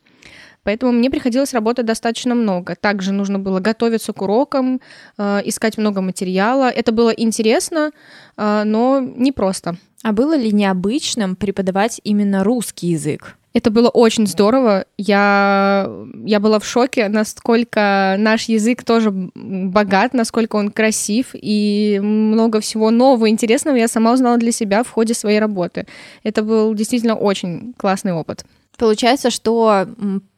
Поэтому 0.63 0.93
мне 0.93 1.09
приходилось 1.09 1.53
работать 1.53 1.85
достаточно 1.85 2.35
много. 2.35 2.75
Также 2.75 3.11
нужно 3.11 3.39
было 3.39 3.59
готовиться 3.59 4.13
к 4.13 4.21
урокам, 4.21 4.79
э, 5.17 5.41
искать 5.45 5.77
много 5.77 6.01
материала. 6.01 6.69
Это 6.69 6.91
было 6.91 7.09
интересно, 7.09 7.91
э, 8.37 8.63
но 8.65 8.99
непросто. 8.99 9.75
А 10.03 10.11
было 10.11 10.35
ли 10.35 10.51
необычным 10.51 11.35
преподавать 11.35 11.99
именно 12.03 12.43
русский 12.43 12.87
язык? 12.87 13.37
Это 13.53 13.69
было 13.69 13.89
очень 13.89 14.25
здорово. 14.25 14.85
Я, 14.97 15.87
я 16.25 16.39
была 16.39 16.57
в 16.59 16.65
шоке, 16.65 17.07
насколько 17.07 18.15
наш 18.17 18.45
язык 18.45 18.83
тоже 18.83 19.11
богат, 19.11 20.13
насколько 20.13 20.55
он 20.55 20.71
красив, 20.71 21.27
и 21.33 21.99
много 22.01 22.61
всего 22.61 22.89
нового, 22.89 23.29
интересного 23.29 23.75
я 23.75 23.87
сама 23.87 24.13
узнала 24.13 24.37
для 24.37 24.51
себя 24.51 24.83
в 24.83 24.89
ходе 24.89 25.13
своей 25.13 25.39
работы. 25.39 25.85
Это 26.23 26.41
был 26.41 26.73
действительно 26.73 27.15
очень 27.15 27.73
классный 27.77 28.13
опыт. 28.13 28.43
Получается, 28.77 29.29
что 29.29 29.87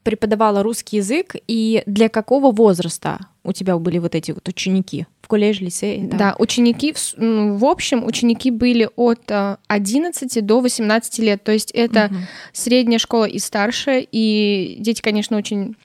преподавала 0.04 0.62
русский 0.62 0.98
язык, 0.98 1.36
и 1.48 1.84
для 1.86 2.10
какого 2.10 2.52
возраста 2.52 3.28
у 3.44 3.54
тебя 3.54 3.78
были 3.78 3.98
вот 3.98 4.16
эти 4.16 4.32
вот 4.32 4.48
ученики? 4.48 5.08
В 5.22 5.28
колледже, 5.28 5.66
лицее? 5.66 6.04
Да, 6.04 6.18
да 6.18 6.36
ученики, 6.38 6.94
в, 6.94 7.16
в 7.18 7.66
общем, 7.66 8.06
ученики 8.06 8.52
были 8.52 8.90
от 8.96 9.32
11 9.68 10.38
э, 10.38 10.42
до 10.42 10.60
18 10.60 11.20
лет, 11.20 11.44
то 11.44 11.52
есть 11.52 11.72
это 11.72 12.08
угу. 12.12 12.16
средняя 12.54 13.00
школа 13.00 13.26
и 13.26 13.40
старшая, 13.40 14.06
и 14.12 14.76
дети, 14.80 15.02
конечно, 15.02 15.38
очень 15.38 15.76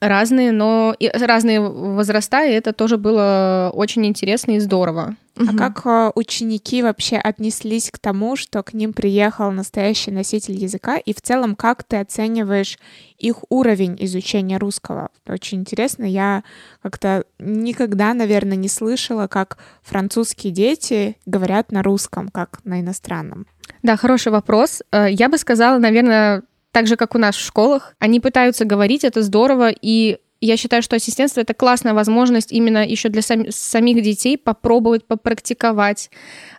разные, 0.00 0.52
но 0.52 0.94
и 0.98 1.08
разные 1.08 1.60
возраста, 1.60 2.44
и 2.44 2.52
это 2.52 2.72
тоже 2.72 2.98
было 2.98 3.70
очень 3.74 4.06
интересно 4.06 4.52
и 4.52 4.60
здорово. 4.60 5.16
А 5.38 5.54
как 5.54 5.84
э, 5.84 6.12
ученики 6.14 6.82
вообще 6.82 7.16
отнеслись 7.16 7.90
к 7.90 7.98
тому, 7.98 8.36
что 8.36 8.62
к 8.62 8.72
ним 8.72 8.94
приехал 8.94 9.50
настоящий 9.50 10.10
носитель 10.10 10.54
языка, 10.54 10.96
и 10.96 11.12
в 11.12 11.20
целом 11.20 11.56
как 11.56 11.84
ты 11.84 11.96
оцениваешь 11.96 12.78
их 13.18 13.44
уровень 13.50 13.96
изучения 14.00 14.56
русского? 14.56 15.10
Очень 15.28 15.60
интересно, 15.60 16.04
я 16.04 16.42
как-то 16.82 17.24
никогда, 17.38 18.14
наверное, 18.14 18.56
не 18.56 18.68
слышала, 18.68 19.26
как 19.26 19.58
французские 19.82 20.52
дети 20.52 21.18
говорят 21.26 21.70
на 21.70 21.82
русском, 21.82 22.28
как 22.28 22.60
на 22.64 22.80
иностранном. 22.80 23.46
Да, 23.82 23.96
хороший 23.96 24.32
вопрос. 24.32 24.82
Э, 24.90 25.06
я 25.10 25.28
бы 25.28 25.36
сказала, 25.36 25.78
наверное, 25.78 26.44
так 26.76 26.86
же, 26.86 26.96
как 26.96 27.14
у 27.14 27.18
нас 27.18 27.34
в 27.34 27.40
школах. 27.42 27.94
Они 28.00 28.20
пытаются 28.20 28.66
говорить, 28.66 29.02
это 29.02 29.22
здорово, 29.22 29.70
и 29.70 30.18
я 30.42 30.58
считаю, 30.58 30.82
что 30.82 30.96
ассистентство 30.96 31.40
это 31.40 31.54
классная 31.54 31.94
возможность 31.94 32.52
именно 32.52 32.86
еще 32.86 33.08
для 33.08 33.22
сам, 33.22 33.50
самих 33.50 34.02
детей 34.02 34.36
попробовать 34.36 35.06
попрактиковать 35.06 36.10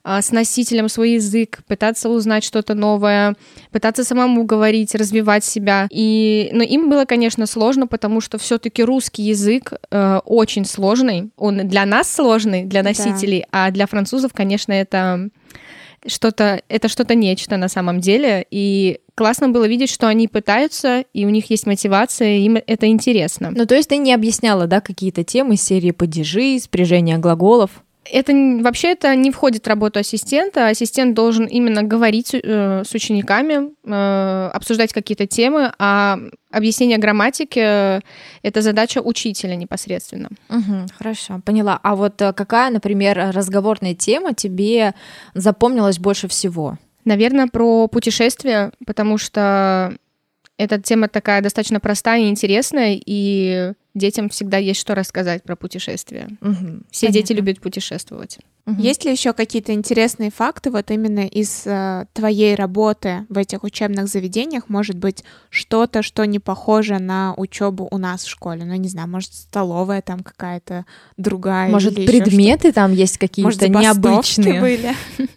а, 0.04 0.24
с 0.24 0.32
носителем 0.32 0.90
свой 0.90 1.12
язык, 1.12 1.60
пытаться 1.68 2.10
узнать 2.10 2.44
что-то 2.44 2.74
новое, 2.74 3.36
пытаться 3.72 4.04
самому 4.04 4.44
говорить, 4.44 4.96
развивать 4.96 5.44
себя. 5.44 5.88
И, 5.92 6.50
но 6.52 6.64
им 6.64 6.90
было, 6.90 7.06
конечно, 7.06 7.46
сложно, 7.46 7.86
потому 7.86 8.20
что 8.20 8.40
все-таки 8.40 8.84
русский 8.84 9.22
язык 9.22 9.74
э, 9.92 10.20
очень 10.26 10.66
сложный. 10.66 11.30
Он 11.38 11.68
для 11.68 11.86
нас 11.86 12.12
сложный, 12.12 12.66
для 12.66 12.82
носителей, 12.82 13.46
да. 13.52 13.68
а 13.68 13.72
для 13.72 13.86
французов, 13.86 14.32
конечно, 14.34 14.72
это 14.72 15.30
что-то, 16.06 16.62
это 16.70 16.88
что-то 16.88 17.16
нечто 17.16 17.58
на 17.58 17.68
самом 17.68 18.00
деле. 18.00 18.46
И 18.51 19.00
классно 19.16 19.50
было 19.50 19.68
видеть, 19.68 19.89
что 19.89 20.08
они 20.08 20.27
пытаются, 20.27 21.04
и 21.13 21.25
у 21.25 21.30
них 21.30 21.50
есть 21.50 21.66
мотивация, 21.66 22.38
им 22.38 22.58
это 22.66 22.88
интересно. 22.88 23.51
Ну, 23.54 23.66
то 23.66 23.75
есть 23.75 23.89
ты 23.89 23.98
не 23.98 24.13
объясняла, 24.13 24.68
да, 24.68 24.82
какие-то 24.82 25.24
темы 25.24 25.58
серии 25.58 25.92
падежи, 25.92 26.60
спряжения 26.60 27.18
глаголов? 27.18 27.84
Это 28.12 28.34
вообще 28.62 28.90
это 28.90 29.16
не 29.16 29.32
входит 29.32 29.66
в 29.66 29.68
работу 29.68 30.00
ассистента. 30.00 30.68
Ассистент 30.68 31.14
должен 31.14 31.46
именно 31.46 31.84
говорить 31.84 32.34
э, 32.34 32.84
с 32.86 32.94
учениками, 32.94 33.72
э, 33.84 34.50
обсуждать 34.54 34.94
какие-то 34.94 35.28
темы, 35.28 35.72
а 35.80 36.20
объяснение 36.52 36.98
грамматики 36.98 37.60
э, 37.60 38.02
это 38.44 38.62
задача 38.62 39.00
учителя 39.00 39.56
непосредственно. 39.56 40.30
Угу, 40.50 40.88
хорошо, 40.98 41.42
поняла. 41.46 41.80
А 41.84 41.96
вот 41.96 42.22
э, 42.22 42.34
какая, 42.34 42.70
например, 42.72 43.32
разговорная 43.34 43.96
тема 43.96 44.34
тебе 44.34 44.94
запомнилась 45.34 46.00
больше 46.00 46.28
всего? 46.28 46.78
Наверное, 47.06 47.48
про 47.48 47.88
путешествия, 47.88 48.72
потому 48.86 49.18
что 49.18 49.94
эта 50.58 50.82
тема 50.82 51.08
такая 51.08 51.42
достаточно 51.42 51.80
простая 51.80 52.22
и 52.22 52.30
интересная, 52.30 53.00
и 53.06 53.74
детям 53.98 54.30
всегда 54.30 54.58
есть 54.58 54.80
что 54.80 54.96
рассказать 54.96 55.44
про 55.44 55.56
путешествия. 55.56 56.30
Угу, 56.42 56.82
Все 56.92 57.08
понятно. 57.08 57.13
дети 57.13 57.34
любят 57.34 57.60
путешествовать. 57.60 58.39
Угу. 58.68 58.82
Есть 58.82 59.06
ли 59.06 59.12
еще 59.12 59.32
какие-то 59.32 59.72
интересные 59.72 60.30
факты 60.30 60.72
вот 60.72 60.92
именно 60.92 61.25
из 61.25 61.66
э, 61.66 62.06
твоей 62.12 62.54
работы 62.54 63.25
в 63.30 63.38
этих 63.38 63.63
учебных 63.63 64.08
заведениях? 64.08 64.68
Может 64.68 64.98
быть, 64.98 65.24
что-то, 65.50 66.04
что 66.04 66.25
не 66.25 66.39
похоже 66.39 67.00
на 67.00 67.34
учебу 67.38 67.88
у 67.89 67.98
нас 67.98 68.25
в 68.25 68.30
школе? 68.30 68.66
Ну, 68.66 68.75
не 68.75 68.89
знаю, 68.89 69.08
может, 69.08 69.34
столовая 69.34 70.01
там 70.01 70.20
какая-то 70.20 70.86
другая. 71.16 71.70
Может, 71.70 71.96
предметы 71.96 72.74
там 72.74 72.92
есть 72.94 73.18
какие-то 73.18 73.70
необычные? 73.70 74.60
были? 74.62 74.94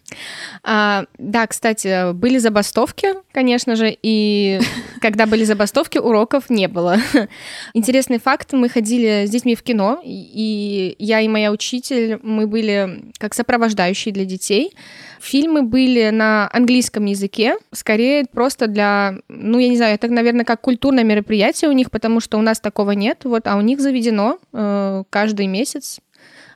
А, 0.63 1.05
да, 1.17 1.47
кстати, 1.47 2.13
были 2.13 2.37
забастовки, 2.37 3.15
конечно 3.31 3.75
же, 3.75 3.97
и 4.03 4.59
когда 5.01 5.25
были 5.25 5.43
забастовки, 5.43 5.97
уроков 5.97 6.49
не 6.49 6.67
было. 6.67 6.97
Интересный 7.73 8.19
факт, 8.19 8.50
мы 8.57 8.69
ходили 8.69 9.25
с 9.25 9.29
детьми 9.29 9.55
в 9.55 9.63
кино, 9.63 10.01
и 10.03 10.95
я 10.99 11.21
и 11.21 11.27
моя 11.27 11.51
учитель, 11.51 12.19
мы 12.23 12.47
были 12.47 13.11
как 13.17 13.33
сопровождающие 13.33 14.13
для 14.13 14.25
детей. 14.25 14.73
Фильмы 15.19 15.63
были 15.63 16.09
на 16.09 16.49
английском 16.51 17.05
языке, 17.05 17.55
скорее 17.71 18.25
просто 18.31 18.67
для, 18.67 19.15
ну, 19.27 19.59
я 19.59 19.69
не 19.69 19.77
знаю, 19.77 19.95
это, 19.95 20.07
наверное, 20.07 20.45
как 20.45 20.61
культурное 20.61 21.03
мероприятие 21.03 21.69
у 21.69 21.73
них, 21.73 21.91
потому 21.91 22.19
что 22.19 22.37
у 22.37 22.41
нас 22.41 22.59
такого 22.59 22.91
нет, 22.91 23.21
вот, 23.23 23.47
а 23.47 23.55
у 23.57 23.61
них 23.61 23.79
заведено 23.79 24.39
э, 24.53 25.03
каждый 25.09 25.47
месяц 25.47 25.99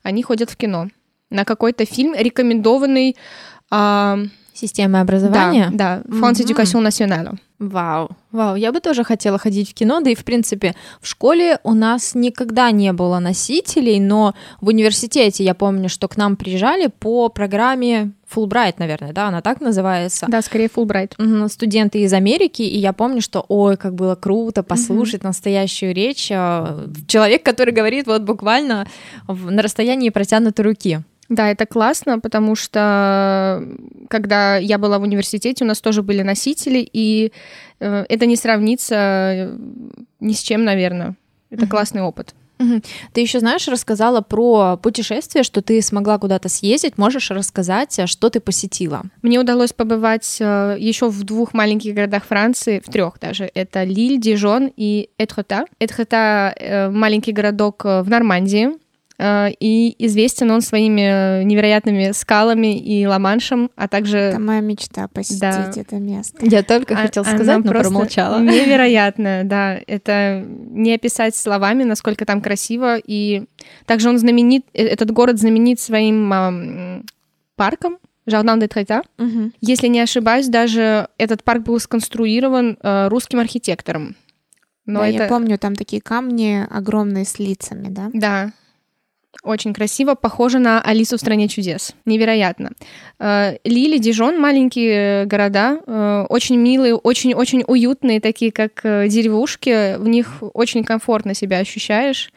они 0.04 0.22
ходят 0.22 0.50
в 0.52 0.56
кино 0.56 0.88
на 1.32 1.46
какой-то 1.46 1.86
фильм, 1.86 2.14
рекомендованный 2.16 3.16
э, 3.72 4.16
системой 4.54 5.02
образования. 5.02 5.70
Да, 5.72 6.04
да, 6.06 6.18
Фонд 6.20 6.40
mm-hmm. 6.40 6.46
Education 6.46 6.88
Nationale. 6.88 7.38
Вау, 7.58 8.10
вау, 8.34 8.58
я 8.58 8.74
бы 8.74 8.82
тоже 8.82 9.06
хотела 9.06 9.38
ходить 9.38 9.72
в 9.72 9.74
кино, 9.74 10.02
да 10.02 10.10
и 10.10 10.16
в 10.16 10.26
принципе 10.26 10.76
в 11.00 11.08
школе 11.08 11.60
у 11.64 11.74
нас 11.74 12.14
никогда 12.14 12.70
не 12.72 12.92
было 12.92 13.20
носителей, 13.20 14.02
но 14.02 14.34
в 14.60 14.68
университете 14.68 15.46
я 15.46 15.54
помню, 15.54 15.88
что 15.88 16.10
к 16.10 16.18
нам 16.18 16.36
приезжали 16.36 16.88
по 16.88 17.30
программе 17.30 18.12
Фулбрайт, 18.28 18.80
наверное, 18.80 19.14
да, 19.14 19.28
она 19.28 19.42
так 19.42 19.62
называется. 19.62 20.26
Да, 20.28 20.42
скорее 20.42 20.68
Фулбрайт. 20.68 21.16
Студенты 21.48 22.00
из 22.00 22.12
Америки, 22.12 22.64
и 22.64 22.78
я 22.78 22.92
помню, 22.92 23.22
что, 23.22 23.46
ой, 23.48 23.78
как 23.78 23.94
было 23.94 24.16
круто 24.16 24.64
послушать 24.64 25.22
угу. 25.22 25.28
настоящую 25.28 25.94
речь. 25.94 26.30
А, 26.32 26.86
человек, 27.08 27.44
который 27.44 27.74
говорит 27.74 28.08
вот 28.08 28.24
буквально 28.24 28.88
на 29.28 29.62
расстоянии 29.62 30.10
протянутой 30.10 30.66
руки. 30.66 31.00
Да, 31.30 31.50
это 31.50 31.66
классно, 31.66 32.20
потому 32.20 32.56
что 32.56 33.68
когда 34.10 34.58
я 34.58 34.78
была 34.78 35.00
в 35.00 35.04
университете, 35.04 35.64
у 35.64 35.68
нас 35.68 35.82
тоже 35.82 36.04
были 36.04 36.22
носители, 36.22 36.88
и 36.92 37.32
э, 37.80 38.06
это 38.08 38.26
не 38.26 38.36
сравнится 38.36 38.96
э, 38.96 39.58
ни 40.20 40.34
с 40.34 40.40
чем, 40.40 40.64
наверное. 40.64 41.16
Это 41.50 41.66
mm-hmm. 41.66 41.70
классный 41.70 42.02
опыт. 42.02 42.36
Угу. 42.60 42.82
Ты 43.14 43.22
еще 43.22 43.40
знаешь, 43.40 43.68
рассказала 43.68 44.22
про 44.22 44.78
путешествие, 44.78 45.44
что 45.44 45.62
ты 45.62 45.82
смогла 45.82 46.18
куда-то 46.18 46.50
съездить. 46.50 46.98
Можешь 46.98 47.32
рассказать, 47.32 47.98
э, 48.00 48.08
что 48.08 48.30
ты 48.30 48.40
посетила? 48.40 49.04
Мне 49.22 49.40
удалось 49.40 49.74
побывать 49.74 50.38
э, 50.40 50.78
еще 50.80 51.10
в 51.10 51.24
двух 51.24 51.54
маленьких 51.54 51.94
городах 51.94 52.24
Франции, 52.26 52.82
в 52.86 52.90
трех 52.90 53.20
даже. 53.20 53.50
Это 53.54 53.84
Лиль, 53.84 54.20
Дижон 54.20 54.72
и 54.76 55.10
Этрета. 55.18 55.66
Этрета 55.80 56.56
э, 56.58 56.90
маленький 56.90 57.34
городок 57.34 57.84
в 57.84 58.06
Нормандии. 58.08 58.70
Э, 59.18 59.50
и 59.60 59.96
известен 60.06 60.52
он 60.52 60.62
своими 60.62 61.44
невероятными 61.44 62.12
скалами 62.12 62.78
и 62.78 63.06
ламаншем, 63.06 63.72
а 63.76 63.88
также... 63.88 64.18
Это 64.18 64.40
моя 64.40 64.62
мечта 64.62 65.08
посетить 65.08 65.40
да. 65.40 65.72
это 65.76 65.96
место. 65.98 66.38
Я 66.42 66.64
только 66.64 66.96
а, 66.96 66.98
хотела 66.98 67.24
сказать, 67.24 67.64
но 67.64 67.72
промолчала. 67.72 68.40
Невероятно, 68.40 69.44
да. 69.46 69.80
Это 69.88 70.46
не 70.48 70.94
описать 70.94 71.36
словами, 71.36 71.84
насколько 71.84 72.26
там 72.26 72.42
красиво. 72.42 72.98
И 72.98 73.46
также 73.86 74.10
он 74.10 74.18
знаменит, 74.18 74.66
э, 74.74 74.84
этот 74.86 75.12
город 75.12 75.40
знаменит 75.40 75.80
своим 75.80 77.04
парком, 77.56 77.98
Жардин 78.26 78.60
де 78.60 78.68
Трета. 78.68 79.04
Если 79.62 79.88
не 79.88 80.00
ошибаюсь, 80.00 80.48
даже 80.48 81.10
этот 81.18 81.44
парк 81.44 81.64
был 81.64 81.80
сконструирован 81.80 82.78
э, 82.82 83.08
русским 83.08 83.40
архитектором. 83.40 84.16
Но 84.86 85.00
Да, 85.00 85.08
это... 85.08 85.24
я 85.24 85.30
помню, 85.30 85.58
там 85.58 85.76
такие 85.76 86.02
камни 86.02 86.66
огромные 86.70 87.26
с 87.26 87.40
лицами, 87.40 87.88
да? 87.90 88.10
Да. 88.14 88.52
Очень 89.44 89.74
красиво, 89.74 90.16
похоже 90.16 90.60
на 90.60 90.82
Алису 90.82 91.18
в 91.18 91.20
стране 91.20 91.48
чудес. 91.48 91.94
Невероятно. 92.06 92.72
Э, 93.20 93.58
Лили, 93.64 93.98
Дижон, 94.00 94.40
маленькие 94.40 95.26
города, 95.26 95.80
э, 95.86 96.26
очень 96.30 96.58
милые, 96.58 96.96
очень-очень 96.96 97.64
уютные, 97.68 98.20
такие 98.20 98.52
как 98.52 98.80
э, 98.84 99.08
деревушки. 99.08 99.98
В 99.98 100.08
них 100.08 100.38
очень 100.54 100.84
комфортно 100.84 101.34
себя 101.36 101.60
ощущаешь. 101.60 102.32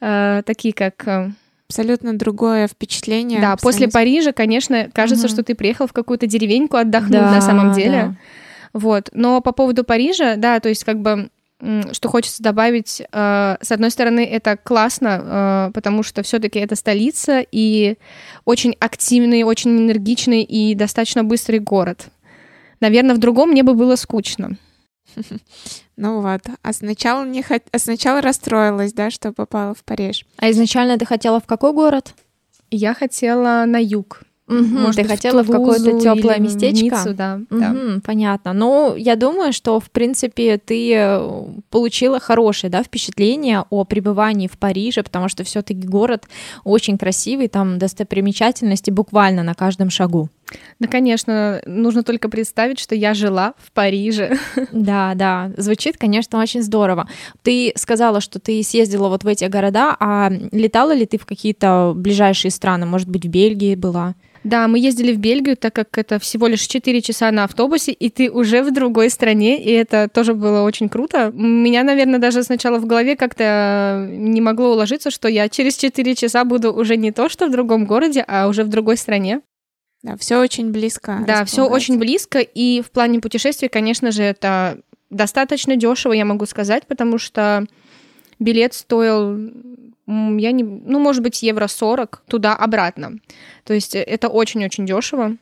Э, 0.00 0.42
Такие 0.46 0.72
как... 0.72 1.06
э, 1.06 1.30
Абсолютно 1.68 2.16
другое 2.16 2.66
впечатление. 2.66 3.40
Да, 3.42 3.52
после 3.56 3.86
абсолютно 3.86 4.00
Парижа, 4.00 4.32
конечно, 4.32 4.88
кажется, 4.94 5.26
Мгм. 5.26 5.34
что 5.34 5.42
ты 5.42 5.54
приехал 5.54 5.86
в 5.86 5.92
какую-то 5.92 6.26
деревеньку 6.26 6.78
отдохнуть 6.78 7.12
Да, 7.20 7.30
на 7.30 7.42
самом 7.42 7.68
да. 7.68 7.74
деле. 7.74 8.16
Вот. 8.72 9.10
Но 9.12 9.42
по 9.42 9.52
поводу 9.52 9.84
Парижа, 9.84 10.36
да, 10.36 10.60
то 10.60 10.70
есть 10.70 10.84
как 10.84 11.00
бы 11.02 11.28
что 11.92 12.08
хочется 12.08 12.42
добавить, 12.42 13.00
э, 13.00 13.56
с 13.60 13.72
одной 13.72 13.90
стороны, 13.90 14.24
это 14.24 14.56
классно, 14.56 15.68
э, 15.68 15.70
потому 15.74 16.02
что 16.02 16.22
все-таки 16.22 16.60
это 16.60 16.76
столица 16.76 17.44
и 17.50 17.96
очень 18.44 18.76
активный, 18.78 19.42
очень 19.42 19.76
энергичный 19.76 20.42
и 20.42 20.74
достаточно 20.74 21.24
быстрый 21.24 21.58
город. 21.58 22.08
Наверное, 22.80 23.16
в 23.16 23.18
другом 23.18 23.50
мне 23.50 23.62
бы 23.62 23.74
было 23.74 23.96
скучно. 23.96 24.56
Ну 26.00 26.20
вот. 26.20 26.42
А 26.62 26.72
сначала, 26.72 27.26
не 27.26 27.42
хот... 27.42 27.64
а 27.72 27.78
сначала 27.80 28.20
расстроилась, 28.20 28.92
да, 28.92 29.10
что 29.10 29.32
попала 29.32 29.74
в 29.74 29.82
Париж. 29.82 30.24
А 30.36 30.48
изначально 30.52 30.96
ты 30.96 31.04
хотела 31.04 31.40
в 31.40 31.46
какой 31.46 31.72
город? 31.72 32.14
Я 32.70 32.94
хотела 32.94 33.64
на 33.66 33.82
юг. 33.82 34.22
Может 34.48 35.02
ты 35.02 35.04
хотела 35.04 35.42
в 35.42 35.46
Тулузу 35.46 35.84
какое-то 35.84 36.00
теплое 36.00 36.36
в 36.36 36.40
местечко? 36.40 36.84
Ниццу, 36.84 37.14
да, 37.14 37.40
да. 37.50 37.70
Мгм, 37.70 38.00
понятно. 38.00 38.52
Ну, 38.52 38.96
я 38.96 39.14
думаю, 39.16 39.52
что, 39.52 39.78
в 39.78 39.90
принципе, 39.90 40.58
ты 40.58 40.94
э, 40.94 41.44
получила 41.70 42.18
хорошее 42.18 42.70
да, 42.70 42.82
впечатление 42.82 43.64
о 43.68 43.84
пребывании 43.84 44.48
в 44.48 44.58
Париже, 44.58 45.02
потому 45.02 45.28
что 45.28 45.44
все 45.44 45.62
таки 45.62 45.86
город 45.86 46.26
очень 46.64 46.96
красивый, 46.96 47.48
там 47.48 47.78
достопримечательности 47.78 48.90
буквально 48.90 49.42
на 49.42 49.54
каждом 49.54 49.90
шагу. 49.90 50.30
Да, 50.78 50.88
конечно, 50.88 51.60
нужно 51.66 52.02
только 52.02 52.28
представить, 52.28 52.78
что 52.78 52.94
я 52.94 53.14
жила 53.14 53.54
в 53.58 53.72
Париже. 53.72 54.38
Да, 54.72 55.14
да, 55.14 55.50
звучит, 55.56 55.96
конечно, 55.96 56.40
очень 56.40 56.62
здорово. 56.62 57.08
Ты 57.42 57.72
сказала, 57.76 58.20
что 58.20 58.38
ты 58.38 58.62
съездила 58.62 59.08
вот 59.08 59.24
в 59.24 59.26
эти 59.26 59.44
города, 59.46 59.96
а 59.98 60.30
летала 60.52 60.94
ли 60.94 61.06
ты 61.06 61.18
в 61.18 61.26
какие-то 61.26 61.92
ближайшие 61.94 62.50
страны? 62.50 62.86
Может 62.86 63.08
быть, 63.08 63.24
в 63.24 63.28
Бельгии 63.28 63.74
была? 63.74 64.14
Да, 64.44 64.68
мы 64.68 64.78
ездили 64.78 65.12
в 65.12 65.18
Бельгию, 65.18 65.56
так 65.56 65.74
как 65.74 65.98
это 65.98 66.18
всего 66.18 66.46
лишь 66.46 66.62
4 66.62 67.02
часа 67.02 67.30
на 67.30 67.44
автобусе, 67.44 67.92
и 67.92 68.08
ты 68.08 68.30
уже 68.30 68.62
в 68.62 68.72
другой 68.72 69.10
стране, 69.10 69.62
и 69.62 69.70
это 69.70 70.08
тоже 70.08 70.34
было 70.34 70.62
очень 70.62 70.88
круто. 70.88 71.30
Меня, 71.34 71.82
наверное, 71.82 72.18
даже 72.18 72.42
сначала 72.42 72.78
в 72.78 72.86
голове 72.86 73.16
как-то 73.16 74.08
не 74.10 74.40
могло 74.40 74.72
уложиться, 74.72 75.10
что 75.10 75.28
я 75.28 75.48
через 75.48 75.76
4 75.76 76.14
часа 76.14 76.44
буду 76.44 76.72
уже 76.72 76.96
не 76.96 77.12
то, 77.12 77.28
что 77.28 77.46
в 77.46 77.50
другом 77.50 77.84
городе, 77.84 78.24
а 78.26 78.48
уже 78.48 78.64
в 78.64 78.68
другой 78.68 78.96
стране. 78.96 79.40
Да, 80.02 80.16
все 80.16 80.40
очень 80.40 80.70
близко. 80.70 81.24
Да, 81.26 81.44
все 81.44 81.66
очень 81.66 81.98
близко, 81.98 82.38
и 82.40 82.80
в 82.82 82.90
плане 82.90 83.20
путешествий, 83.20 83.68
конечно 83.68 84.10
же, 84.10 84.22
это 84.22 84.78
достаточно 85.10 85.76
дешево, 85.76 86.12
я 86.12 86.24
могу 86.24 86.46
сказать, 86.46 86.86
потому 86.86 87.18
что 87.18 87.66
билет 88.38 88.74
стоил, 88.74 89.36
я 90.06 90.52
не, 90.52 90.62
ну, 90.62 90.98
может 90.98 91.22
быть, 91.22 91.42
евро 91.42 91.66
40 91.66 92.22
туда-обратно. 92.28 93.18
То 93.64 93.74
есть 93.74 93.94
э, 93.94 94.02
это 94.02 94.28
очень-очень 94.28 94.86
дешево 94.86 95.36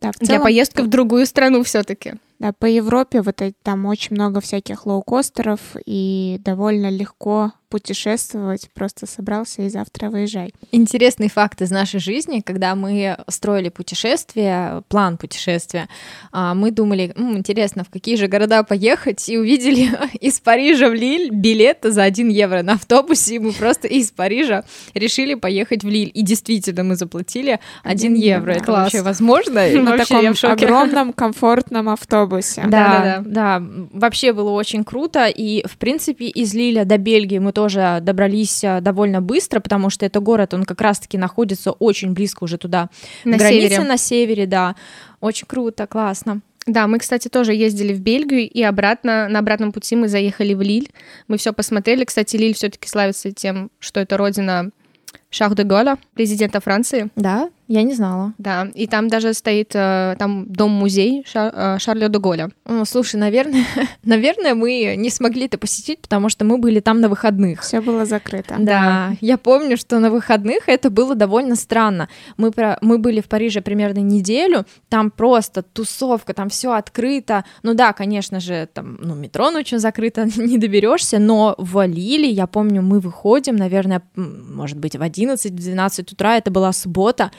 Да, 0.00 0.10
в 0.12 0.18
для 0.18 0.26
целом, 0.26 0.42
поездки 0.42 0.80
в 0.80 0.88
другую 0.88 1.26
страну 1.26 1.62
все-таки. 1.62 2.14
Да, 2.38 2.52
по 2.52 2.66
Европе 2.66 3.22
вот 3.22 3.40
эти- 3.42 3.54
там 3.62 3.86
очень 3.86 4.14
много 4.16 4.40
всяких 4.40 4.86
лоукостеров, 4.86 5.60
и 5.86 6.38
довольно 6.44 6.90
легко 6.90 7.52
путешествовать. 7.68 8.68
Просто 8.72 9.04
собрался 9.06 9.62
и 9.62 9.68
завтра 9.68 10.08
выезжай. 10.08 10.54
Интересный 10.70 11.28
факт 11.28 11.60
из 11.60 11.70
нашей 11.72 11.98
жизни, 11.98 12.40
когда 12.40 12.74
мы 12.76 13.16
строили 13.28 13.68
путешествие, 13.68 14.82
план 14.88 15.16
путешествия, 15.18 15.88
а, 16.30 16.54
мы 16.54 16.70
думали, 16.70 17.12
«М, 17.16 17.36
интересно, 17.36 17.82
в 17.82 17.90
какие 17.90 18.14
же 18.16 18.28
города 18.28 18.62
поехать, 18.62 19.28
и 19.28 19.36
увидели 19.38 19.88
из 20.20 20.38
Парижа 20.38 20.88
в 20.88 20.94
Лиль 20.94 21.30
билет 21.32 21.78
за 21.82 22.04
1 22.04 22.28
евро 22.28 22.62
на 22.62 22.74
автобусе, 22.74 23.36
и 23.36 23.38
мы 23.40 23.52
просто 23.52 23.88
из 23.88 24.12
Парижа 24.12 24.64
решили 24.94 25.34
поехать 25.34 25.82
в 25.82 25.88
Лиль. 25.88 26.10
И 26.14 26.22
действительно, 26.22 26.84
мы 26.84 26.94
заплатили 26.96 27.58
1 27.82 28.12
Один 28.12 28.14
евро. 28.14 28.52
Это 28.52 28.64
Класс. 28.64 28.82
вообще 28.84 29.02
возможно? 29.02 29.68
На 29.82 29.98
таком 29.98 30.34
огромном, 30.44 31.12
комфортном 31.12 31.88
автобусе. 31.88 32.23
Да, 32.66 32.70
Да-да-да. 33.22 33.58
да, 33.60 33.66
вообще 33.92 34.32
было 34.32 34.50
очень 34.50 34.84
круто, 34.84 35.26
и, 35.26 35.66
в 35.66 35.76
принципе, 35.76 36.26
из 36.26 36.54
Лиля 36.54 36.84
до 36.84 36.98
Бельгии 36.98 37.38
мы 37.38 37.52
тоже 37.52 37.98
добрались 38.02 38.64
а, 38.64 38.80
довольно 38.80 39.20
быстро, 39.20 39.60
потому 39.60 39.90
что 39.90 40.06
это 40.06 40.20
город, 40.20 40.54
он 40.54 40.64
как 40.64 40.80
раз-таки 40.80 41.18
находится 41.18 41.72
очень 41.72 42.12
близко 42.12 42.44
уже 42.44 42.58
туда, 42.58 42.88
На 43.24 43.36
границе 43.36 43.68
севере. 43.68 43.88
на 43.88 43.96
севере, 43.96 44.46
да. 44.46 44.76
Очень 45.20 45.46
круто, 45.46 45.86
классно. 45.86 46.40
Да, 46.66 46.86
мы, 46.86 46.98
кстати, 46.98 47.28
тоже 47.28 47.52
ездили 47.54 47.92
в 47.92 48.00
Бельгию, 48.00 48.48
и 48.48 48.62
обратно, 48.62 49.28
на 49.28 49.40
обратном 49.40 49.70
пути 49.70 49.96
мы 49.96 50.08
заехали 50.08 50.54
в 50.54 50.62
Лиль. 50.62 50.90
Мы 51.28 51.36
все 51.36 51.52
посмотрели. 51.52 52.04
Кстати, 52.04 52.36
Лиль 52.36 52.54
все-таки 52.54 52.88
славится 52.88 53.32
тем, 53.32 53.70
что 53.80 54.00
это 54.00 54.16
родина 54.16 54.70
Шах 55.34 55.54
де 55.54 55.64
Голля, 55.64 55.96
президента 56.14 56.60
Франции. 56.60 57.08
Да, 57.16 57.50
я 57.66 57.82
не 57.82 57.94
знала. 57.94 58.34
Да, 58.38 58.68
и 58.74 58.86
там 58.86 59.08
даже 59.08 59.34
стоит 59.34 59.74
э, 59.74 60.16
там 60.18 60.46
дом-музей 60.46 61.24
Ша- 61.26 61.74
э, 61.76 61.78
Шарля 61.80 62.08
де 62.08 62.18
Голля. 62.18 62.50
Ну, 62.66 62.84
слушай, 62.84 63.16
наверное, 63.16 63.64
наверное, 64.04 64.54
мы 64.54 64.94
не 64.96 65.10
смогли 65.10 65.46
это 65.46 65.58
посетить, 65.58 65.98
потому 66.00 66.28
что 66.28 66.44
мы 66.44 66.58
были 66.58 66.80
там 66.80 67.00
на 67.00 67.08
выходных. 67.08 67.62
Все 67.62 67.80
было 67.80 68.04
закрыто. 68.04 68.56
Да, 68.58 69.16
я 69.20 69.36
помню, 69.38 69.76
что 69.76 69.98
на 69.98 70.10
выходных 70.10 70.68
это 70.68 70.90
было 70.90 71.14
довольно 71.14 71.56
странно. 71.56 72.08
Мы, 72.36 72.52
про, 72.52 72.78
мы 72.80 72.98
были 72.98 73.20
в 73.20 73.28
Париже 73.28 73.60
примерно 73.60 74.00
неделю, 74.00 74.66
там 74.88 75.10
просто 75.10 75.62
тусовка, 75.62 76.32
там 76.34 76.50
все 76.50 76.72
открыто. 76.72 77.44
Ну 77.62 77.74
да, 77.74 77.92
конечно 77.92 78.40
же, 78.40 78.68
там, 78.72 78.98
ну, 79.00 79.14
метро 79.14 79.50
ночью 79.50 79.78
закрыто, 79.80 80.28
не 80.36 80.58
доберешься, 80.58 81.18
но 81.18 81.54
в 81.58 81.84
Лиле, 81.86 82.28
я 82.28 82.46
помню, 82.46 82.82
мы 82.82 83.00
выходим, 83.00 83.56
наверное, 83.56 84.02
может 84.14 84.78
быть, 84.78 84.96
в 84.96 85.02
11-12 85.32 86.12
утра, 86.12 86.36
это 86.36 86.50
была 86.50 86.72
суббота, 86.72 87.30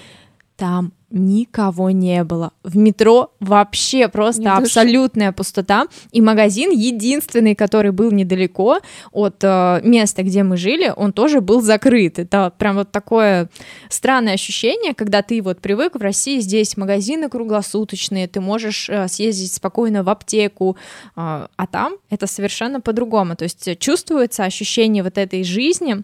там 0.58 0.94
никого 1.12 1.92
не 1.92 2.24
было. 2.24 2.52
В 2.64 2.76
метро 2.78 3.32
вообще 3.40 4.08
просто 4.08 4.44
души. 4.44 4.56
абсолютная 4.56 5.32
пустота. 5.32 5.88
И 6.12 6.22
магазин 6.22 6.72
единственный, 6.72 7.56
который 7.56 7.92
был 7.92 8.12
недалеко 8.12 8.80
от 9.12 9.44
э, 9.44 9.82
места, 9.84 10.24
где 10.24 10.44
мы 10.44 10.58
жили, 10.58 10.94
он 10.96 11.14
тоже 11.14 11.42
был 11.42 11.62
закрыт. 11.62 12.20
Это 12.20 12.52
прям 12.58 12.76
вот 12.76 12.92
такое 12.92 13.50
странное 13.90 14.34
ощущение, 14.34 14.94
когда 14.94 15.22
ты 15.22 15.42
вот 15.42 15.62
привык 15.62 15.96
в 15.96 16.02
России, 16.02 16.40
здесь 16.40 16.76
магазины 16.76 17.30
круглосуточные, 17.30 18.28
ты 18.28 18.42
можешь 18.42 18.90
э, 18.90 19.08
съездить 19.08 19.54
спокойно 19.54 20.04
в 20.04 20.10
аптеку, 20.10 20.76
э, 21.16 21.48
а 21.56 21.68
там 21.72 21.96
это 22.10 22.28
совершенно 22.28 22.82
по-другому. 22.82 23.36
То 23.36 23.44
есть 23.44 23.80
чувствуется 23.80 24.44
ощущение 24.44 25.04
вот 25.04 25.18
этой 25.18 25.44
жизни 25.44 26.04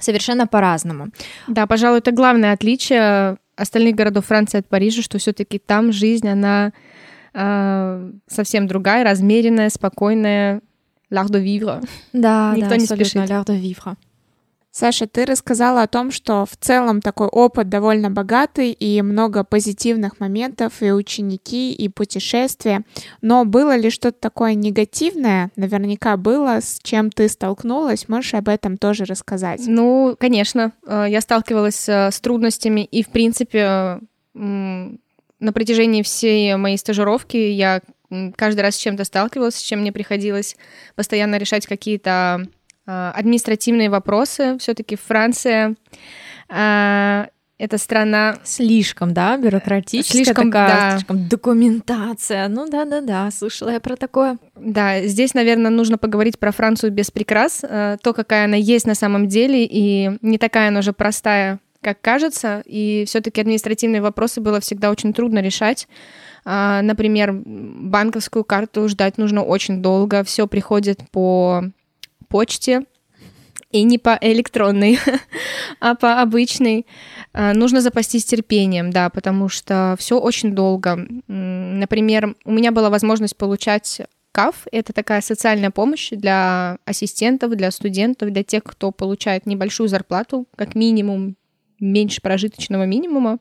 совершенно 0.00 0.46
по-разному. 0.46 1.08
Да, 1.46 1.66
пожалуй, 1.66 1.98
это 1.98 2.12
главное 2.12 2.52
отличие 2.52 3.38
остальных 3.56 3.96
городов 3.96 4.26
Франции 4.26 4.58
от 4.58 4.66
Парижа, 4.68 5.02
что 5.02 5.18
все-таки 5.18 5.58
там 5.58 5.92
жизнь, 5.92 6.28
она 6.28 6.72
э, 7.34 8.12
совсем 8.28 8.66
другая, 8.66 9.04
размеренная, 9.04 9.70
спокойная, 9.70 10.60
l'art 11.10 11.30
de 11.30 11.40
vivre. 11.40 11.84
Да, 12.12 12.52
Никто 12.54 12.70
да, 12.70 12.76
не 12.76 12.82
абсолютно 12.84 13.20
l'art 13.20 13.46
de 13.46 13.56
vivre. 13.56 13.96
Саша, 14.78 15.08
ты 15.08 15.24
рассказала 15.24 15.82
о 15.82 15.88
том, 15.88 16.12
что 16.12 16.46
в 16.46 16.56
целом 16.56 17.00
такой 17.00 17.26
опыт 17.26 17.68
довольно 17.68 18.12
богатый 18.12 18.70
и 18.70 19.02
много 19.02 19.42
позитивных 19.42 20.20
моментов, 20.20 20.82
и 20.82 20.92
ученики, 20.92 21.72
и 21.72 21.88
путешествия. 21.88 22.82
Но 23.20 23.44
было 23.44 23.74
ли 23.74 23.90
что-то 23.90 24.20
такое 24.20 24.54
негативное? 24.54 25.50
Наверняка 25.56 26.16
было, 26.16 26.60
с 26.60 26.78
чем 26.80 27.10
ты 27.10 27.28
столкнулась. 27.28 28.08
Можешь 28.08 28.34
об 28.34 28.48
этом 28.48 28.76
тоже 28.76 29.04
рассказать? 29.04 29.62
Ну, 29.66 30.14
конечно, 30.16 30.70
э, 30.86 31.06
я 31.08 31.22
сталкивалась 31.22 31.88
э, 31.88 32.12
с 32.12 32.20
трудностями, 32.20 32.82
и, 32.82 33.02
в 33.02 33.08
принципе, 33.08 33.58
э, 33.58 33.98
на 34.34 35.52
протяжении 35.52 36.04
всей 36.04 36.54
моей 36.54 36.78
стажировки 36.78 37.36
я 37.36 37.80
каждый 38.36 38.60
раз 38.60 38.76
с 38.76 38.78
чем-то 38.78 39.02
сталкивалась, 39.02 39.56
с 39.56 39.60
чем 39.60 39.80
мне 39.80 39.90
приходилось 39.90 40.56
постоянно 40.94 41.36
решать 41.36 41.66
какие-то 41.66 42.46
административные 42.88 43.90
вопросы. 43.90 44.56
Все-таки 44.58 44.96
Франция 44.96 45.74
э, 46.48 47.26
это 47.58 47.76
страна 47.76 48.38
Слишком, 48.44 49.12
да, 49.12 49.36
бюрократическая 49.36 50.24
Слишком, 50.24 50.50
такая, 50.50 50.68
да. 50.68 50.90
слишком 50.92 51.28
документация. 51.28 52.48
Ну 52.48 52.68
да-да-да, 52.68 53.30
слышала 53.30 53.70
я 53.70 53.80
про 53.80 53.96
такое. 53.96 54.38
Да, 54.54 55.02
здесь, 55.02 55.34
наверное, 55.34 55.70
нужно 55.70 55.98
поговорить 55.98 56.38
про 56.38 56.52
Францию 56.52 56.92
без 56.92 57.10
прикрас, 57.10 57.60
э, 57.62 57.96
то, 58.00 58.14
какая 58.14 58.44
она 58.44 58.56
есть 58.56 58.86
на 58.86 58.94
самом 58.94 59.26
деле, 59.26 59.64
и 59.64 60.18
не 60.22 60.38
такая 60.38 60.68
она 60.68 60.80
уже 60.80 60.92
простая 60.92 61.58
как 61.80 62.00
кажется, 62.00 62.62
и 62.66 63.04
все-таки 63.06 63.40
административные 63.40 64.02
вопросы 64.02 64.40
было 64.40 64.58
всегда 64.58 64.90
очень 64.90 65.12
трудно 65.12 65.38
решать. 65.38 65.86
А, 66.44 66.82
например, 66.82 67.32
банковскую 67.32 68.44
карту 68.44 68.88
ждать 68.88 69.16
нужно 69.16 69.44
очень 69.44 69.80
долго, 69.80 70.24
все 70.24 70.48
приходит 70.48 71.00
по 71.12 71.70
почте, 72.28 72.84
и 73.70 73.82
не 73.82 73.98
по 73.98 74.18
электронной, 74.20 74.98
а 75.80 75.94
по 75.94 76.20
обычной. 76.22 76.86
А, 77.32 77.52
нужно 77.52 77.80
запастись 77.80 78.24
терпением, 78.24 78.90
да, 78.90 79.10
потому 79.10 79.48
что 79.48 79.94
все 79.98 80.18
очень 80.18 80.54
долго. 80.54 81.06
Например, 81.26 82.34
у 82.44 82.52
меня 82.52 82.72
была 82.72 82.90
возможность 82.90 83.36
получать 83.36 84.02
КАФ— 84.32 84.68
это 84.72 84.92
такая 84.92 85.20
социальная 85.20 85.70
помощь 85.70 86.10
для 86.10 86.78
ассистентов, 86.84 87.56
для 87.56 87.70
студентов, 87.70 88.30
для 88.30 88.44
тех, 88.44 88.62
кто 88.62 88.92
получает 88.92 89.46
небольшую 89.46 89.88
зарплату, 89.88 90.46
как 90.56 90.74
минимум 90.74 91.36
меньше 91.80 92.20
прожиточного 92.20 92.84
минимума. 92.84 93.38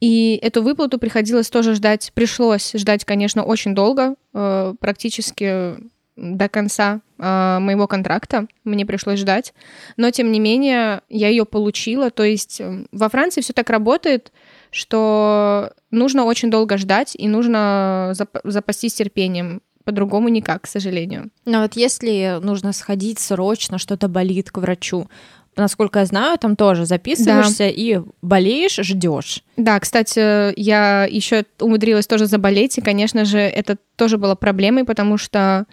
И 0.00 0.38
эту 0.42 0.62
выплату 0.62 0.98
приходилось 0.98 1.50
тоже 1.50 1.74
ждать, 1.74 2.12
пришлось 2.14 2.72
ждать, 2.74 3.04
конечно, 3.04 3.44
очень 3.44 3.74
долго, 3.74 4.14
э, 4.32 4.74
практически 4.80 5.76
до 6.16 6.48
конца 6.48 7.00
э, 7.18 7.58
моего 7.60 7.86
контракта 7.86 8.46
мне 8.64 8.86
пришлось 8.86 9.18
ждать, 9.18 9.52
но 9.96 10.10
тем 10.10 10.30
не 10.30 10.38
менее 10.38 11.02
я 11.08 11.28
ее 11.28 11.44
получила. 11.44 12.10
То 12.10 12.22
есть 12.22 12.60
э, 12.60 12.86
во 12.92 13.08
Франции 13.08 13.40
все 13.40 13.52
так 13.52 13.70
работает, 13.70 14.32
что 14.70 15.72
нужно 15.90 16.24
очень 16.24 16.50
долго 16.50 16.78
ждать 16.78 17.14
и 17.16 17.28
нужно 17.28 18.12
зап- 18.14 18.40
запастись 18.44 18.94
терпением. 18.94 19.60
По-другому 19.84 20.30
никак, 20.30 20.62
к 20.62 20.66
сожалению. 20.66 21.30
Но 21.44 21.60
вот 21.60 21.76
если 21.76 22.38
нужно 22.40 22.72
сходить 22.72 23.18
срочно, 23.18 23.76
что-то 23.76 24.08
болит 24.08 24.50
к 24.50 24.56
врачу, 24.56 25.08
насколько 25.56 25.98
я 26.00 26.06
знаю, 26.06 26.38
там 26.38 26.56
тоже 26.56 26.86
записываешься 26.86 27.64
да. 27.64 27.68
и 27.68 28.00
болеешь, 28.22 28.76
ждешь. 28.76 29.42
Да, 29.56 29.78
кстати, 29.78 30.58
я 30.58 31.04
еще 31.04 31.44
умудрилась 31.60 32.06
тоже 32.06 32.26
заболеть, 32.26 32.78
и, 32.78 32.80
конечно 32.80 33.24
же, 33.24 33.38
это 33.38 33.76
тоже 33.96 34.18
было 34.18 34.34
проблемой, 34.34 34.84
потому 34.84 35.18
что 35.18 35.66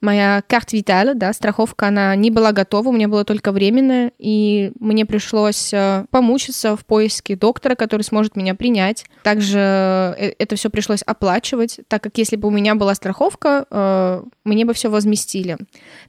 моя 0.00 0.42
карта 0.46 0.76
Виталя, 0.76 1.14
да, 1.14 1.32
страховка, 1.32 1.88
она 1.88 2.14
не 2.16 2.30
была 2.30 2.52
готова, 2.52 2.88
у 2.88 2.92
меня 2.92 3.08
была 3.08 3.24
только 3.24 3.52
временная, 3.52 4.12
и 4.18 4.72
мне 4.78 5.06
пришлось 5.06 5.72
э, 5.72 6.04
помучиться 6.10 6.76
в 6.76 6.84
поиске 6.84 7.36
доктора, 7.36 7.74
который 7.74 8.02
сможет 8.02 8.36
меня 8.36 8.54
принять. 8.54 9.04
Также 9.22 9.58
э, 9.58 10.32
это 10.38 10.56
все 10.56 10.70
пришлось 10.70 11.02
оплачивать, 11.02 11.80
так 11.88 12.02
как 12.02 12.18
если 12.18 12.36
бы 12.36 12.48
у 12.48 12.50
меня 12.50 12.74
была 12.74 12.94
страховка, 12.94 13.66
э, 13.70 14.22
мне 14.44 14.64
бы 14.64 14.74
все 14.74 14.90
возместили. 14.90 15.56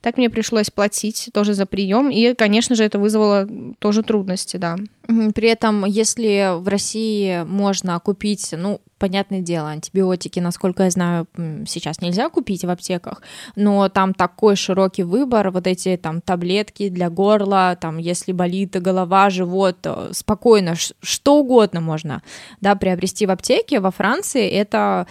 Так 0.01 0.17
мне 0.17 0.29
пришлось 0.29 0.69
платить 0.69 1.29
тоже 1.33 1.53
за 1.53 1.65
прием, 1.65 2.09
и, 2.09 2.33
конечно 2.33 2.75
же, 2.75 2.83
это 2.83 2.99
вызвало 2.99 3.47
тоже 3.79 4.03
трудности, 4.03 4.57
да. 4.57 4.75
При 5.33 5.47
этом, 5.47 5.85
если 5.85 6.59
в 6.59 6.67
России 6.67 7.43
можно 7.43 7.99
купить, 7.99 8.53
ну, 8.55 8.79
понятное 8.99 9.41
дело, 9.41 9.69
антибиотики, 9.69 10.39
насколько 10.39 10.83
я 10.83 10.91
знаю, 10.91 11.25
сейчас 11.65 11.99
нельзя 12.01 12.29
купить 12.29 12.63
в 12.63 12.69
аптеках, 12.69 13.23
но 13.55 13.89
там 13.89 14.13
такой 14.13 14.55
широкий 14.55 15.01
выбор, 15.01 15.49
вот 15.49 15.65
эти 15.65 15.97
там 15.97 16.21
таблетки 16.21 16.89
для 16.89 17.09
горла, 17.09 17.75
там, 17.81 17.97
если 17.97 18.33
болит 18.33 18.79
голова, 18.79 19.31
живот, 19.31 19.77
э, 19.85 20.09
спокойно, 20.11 20.75
что 20.75 21.39
угодно 21.39 21.81
можно, 21.81 22.21
да, 22.61 22.75
приобрести 22.75 23.25
в 23.25 23.31
аптеке. 23.31 23.79
Во 23.79 23.89
Франции 23.89 24.47
это 24.47 25.07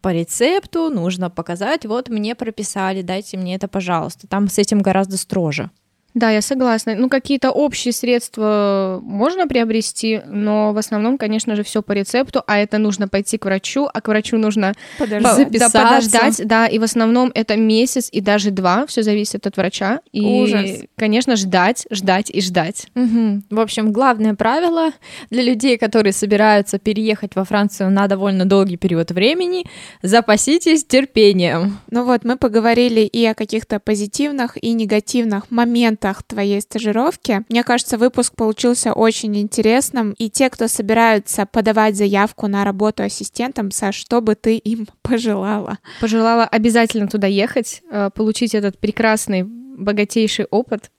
по 0.00 0.14
рецепту, 0.14 0.88
нужно 0.88 1.28
показать, 1.28 1.84
вот 1.84 2.08
мне 2.08 2.34
прописали, 2.34 3.02
дайте 3.02 3.36
мне 3.36 3.56
это, 3.56 3.68
пожалуйста. 3.68 4.26
Там 4.26 4.48
с 4.48 4.58
этим 4.58 4.80
гораздо 4.80 5.18
строже. 5.18 5.70
Да, 6.14 6.30
я 6.30 6.42
согласна. 6.42 6.94
Ну, 6.94 7.08
какие-то 7.08 7.50
общие 7.50 7.92
средства 7.92 9.00
можно 9.02 9.46
приобрести, 9.46 10.20
но 10.26 10.72
в 10.72 10.78
основном, 10.78 11.16
конечно 11.16 11.56
же, 11.56 11.62
все 11.62 11.82
по 11.82 11.92
рецепту, 11.92 12.42
а 12.46 12.58
это 12.58 12.78
нужно 12.78 13.08
пойти 13.08 13.38
к 13.38 13.46
врачу, 13.46 13.88
а 13.92 14.00
к 14.00 14.08
врачу 14.08 14.36
нужно 14.36 14.74
подождать, 14.98 15.50
да, 15.50 15.70
подождать, 15.70 16.46
да, 16.46 16.66
и 16.66 16.78
в 16.78 16.82
основном 16.82 17.32
это 17.34 17.56
месяц 17.56 18.10
и 18.12 18.20
даже 18.20 18.50
два, 18.50 18.86
все 18.86 19.02
зависит 19.02 19.46
от 19.46 19.56
врача. 19.56 20.00
И, 20.12 20.20
Ужас. 20.20 20.70
конечно, 20.96 21.36
ждать, 21.36 21.86
ждать 21.90 22.28
и 22.28 22.42
ждать. 22.42 22.88
Угу. 22.94 23.42
В 23.48 23.60
общем, 23.60 23.92
главное 23.92 24.34
правило 24.34 24.90
для 25.30 25.42
людей, 25.42 25.78
которые 25.78 26.12
собираются 26.12 26.78
переехать 26.78 27.36
во 27.36 27.44
Францию 27.44 27.90
на 27.90 28.06
довольно 28.06 28.44
долгий 28.44 28.76
период 28.76 29.12
времени, 29.12 29.64
запаситесь 30.02 30.84
терпением. 30.84 31.78
Ну 31.90 32.04
вот, 32.04 32.24
мы 32.24 32.36
поговорили 32.36 33.00
и 33.00 33.24
о 33.24 33.34
каких-то 33.34 33.80
позитивных 33.80 34.62
и 34.62 34.72
негативных 34.72 35.50
моментах 35.50 36.01
моментах 36.02 36.22
твоей 36.22 36.60
стажировки. 36.60 37.44
Мне 37.48 37.62
кажется, 37.62 37.98
выпуск 37.98 38.34
получился 38.34 38.92
очень 38.92 39.36
интересным. 39.36 40.14
И 40.18 40.30
те, 40.30 40.50
кто 40.50 40.68
собираются 40.68 41.46
подавать 41.46 41.96
заявку 41.96 42.46
на 42.46 42.64
работу 42.64 43.02
ассистентом, 43.02 43.70
Саш, 43.70 43.94
что 43.94 44.20
бы 44.20 44.34
ты 44.34 44.56
им 44.56 44.86
пожелала? 45.02 45.78
Пожелала 46.00 46.44
обязательно 46.44 47.08
туда 47.08 47.26
ехать, 47.26 47.82
э, 47.90 48.10
получить 48.14 48.54
этот 48.54 48.78
прекрасный, 48.78 49.44
богатейший 49.44 50.46
опыт. 50.46 50.90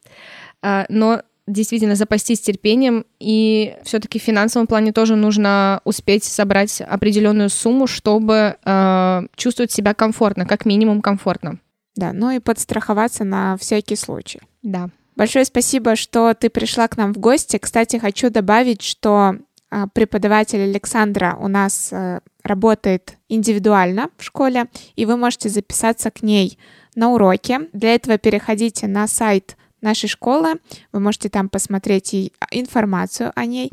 Э, 0.61 0.85
но 0.89 1.21
действительно 1.45 1.95
запастись 1.95 2.39
терпением, 2.39 3.05
и 3.19 3.75
все-таки 3.83 4.17
в 4.17 4.23
финансовом 4.23 4.65
плане 4.65 4.93
тоже 4.93 5.17
нужно 5.17 5.81
успеть 5.83 6.23
собрать 6.23 6.79
определенную 6.79 7.49
сумму, 7.49 7.85
чтобы 7.85 8.55
э, 8.63 9.21
чувствовать 9.35 9.71
себя 9.71 9.93
комфортно, 9.93 10.45
как 10.45 10.65
минимум 10.65 11.01
комфортно. 11.01 11.59
Да, 11.95 12.13
ну 12.13 12.31
и 12.31 12.39
подстраховаться 12.39 13.25
на 13.25 13.57
всякий 13.57 13.97
случай. 13.97 14.39
Да. 14.63 14.89
Большое 15.15 15.45
спасибо, 15.45 15.95
что 15.95 16.33
ты 16.33 16.49
пришла 16.49 16.87
к 16.87 16.97
нам 16.97 17.13
в 17.13 17.19
гости. 17.19 17.57
Кстати, 17.57 17.97
хочу 17.97 18.31
добавить, 18.31 18.81
что 18.81 19.35
а, 19.69 19.87
преподаватель 19.87 20.61
Александра 20.61 21.37
у 21.39 21.47
нас 21.47 21.89
э, 21.91 22.21
работает 22.43 23.17
индивидуально 23.29 24.09
в 24.17 24.23
школе, 24.23 24.67
и 24.95 25.05
вы 25.05 25.17
можете 25.17 25.49
записаться 25.49 26.09
к 26.09 26.23
ней 26.23 26.57
на 26.95 27.11
уроки. 27.11 27.59
Для 27.73 27.93
этого 27.93 28.17
переходите 28.17 28.87
на 28.87 29.07
сайт 29.07 29.55
нашей 29.81 30.09
школы, 30.09 30.55
вы 30.91 30.99
можете 30.99 31.29
там 31.29 31.49
посмотреть 31.49 32.13
информацию 32.51 33.31
о 33.35 33.45
ней 33.45 33.71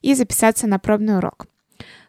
и 0.00 0.14
записаться 0.14 0.66
на 0.66 0.78
пробный 0.78 1.18
урок. 1.18 1.46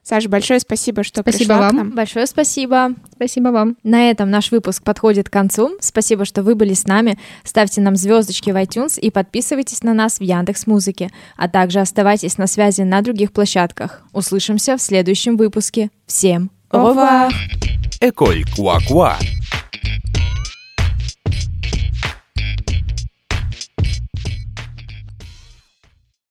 Саша, 0.04 0.30
большое 0.30 0.60
спасибо, 0.60 1.04
что 1.04 1.22
спасибо 1.22 1.40
пришла 1.40 1.58
вам. 1.60 1.70
к 1.70 1.74
нам. 1.74 1.92
Большое 1.92 2.26
спасибо. 2.26 2.96
Спасибо 3.14 3.50
вам. 3.50 3.78
На 3.84 4.10
этом 4.10 4.30
наш 4.32 4.52
выпуск 4.52 4.84
подходит 4.84 5.30
к 5.30 5.34
концу. 5.34 5.78
Спасибо, 5.80 6.26
что 6.26 6.42
вы 6.42 6.56
были 6.56 6.74
с 6.74 6.86
нами. 6.86 7.18
Ставьте 7.44 7.82
нам 7.82 7.96
звездочки 7.96 8.50
в 8.50 8.56
iTunes 8.56 9.00
и 9.00 9.12
подписывайтесь 9.12 9.84
на 9.84 9.94
нас 9.94 10.20
в 10.20 10.24
Яндекс 10.24 10.66
Музыке, 10.66 11.12
а 11.38 11.48
также 11.48 11.80
оставайтесь 11.80 12.38
на 12.38 12.48
связи 12.48 12.82
на 12.82 13.02
других 13.02 13.32
площадках. 13.32 14.02
Услышимся 14.12 14.76
в 14.76 14.82
следующем 14.82 15.38
выпуске. 15.38 15.92
Всем! 16.08 16.50
École 18.02 18.44
Quoi 18.58 18.80
Quoi 18.90 19.16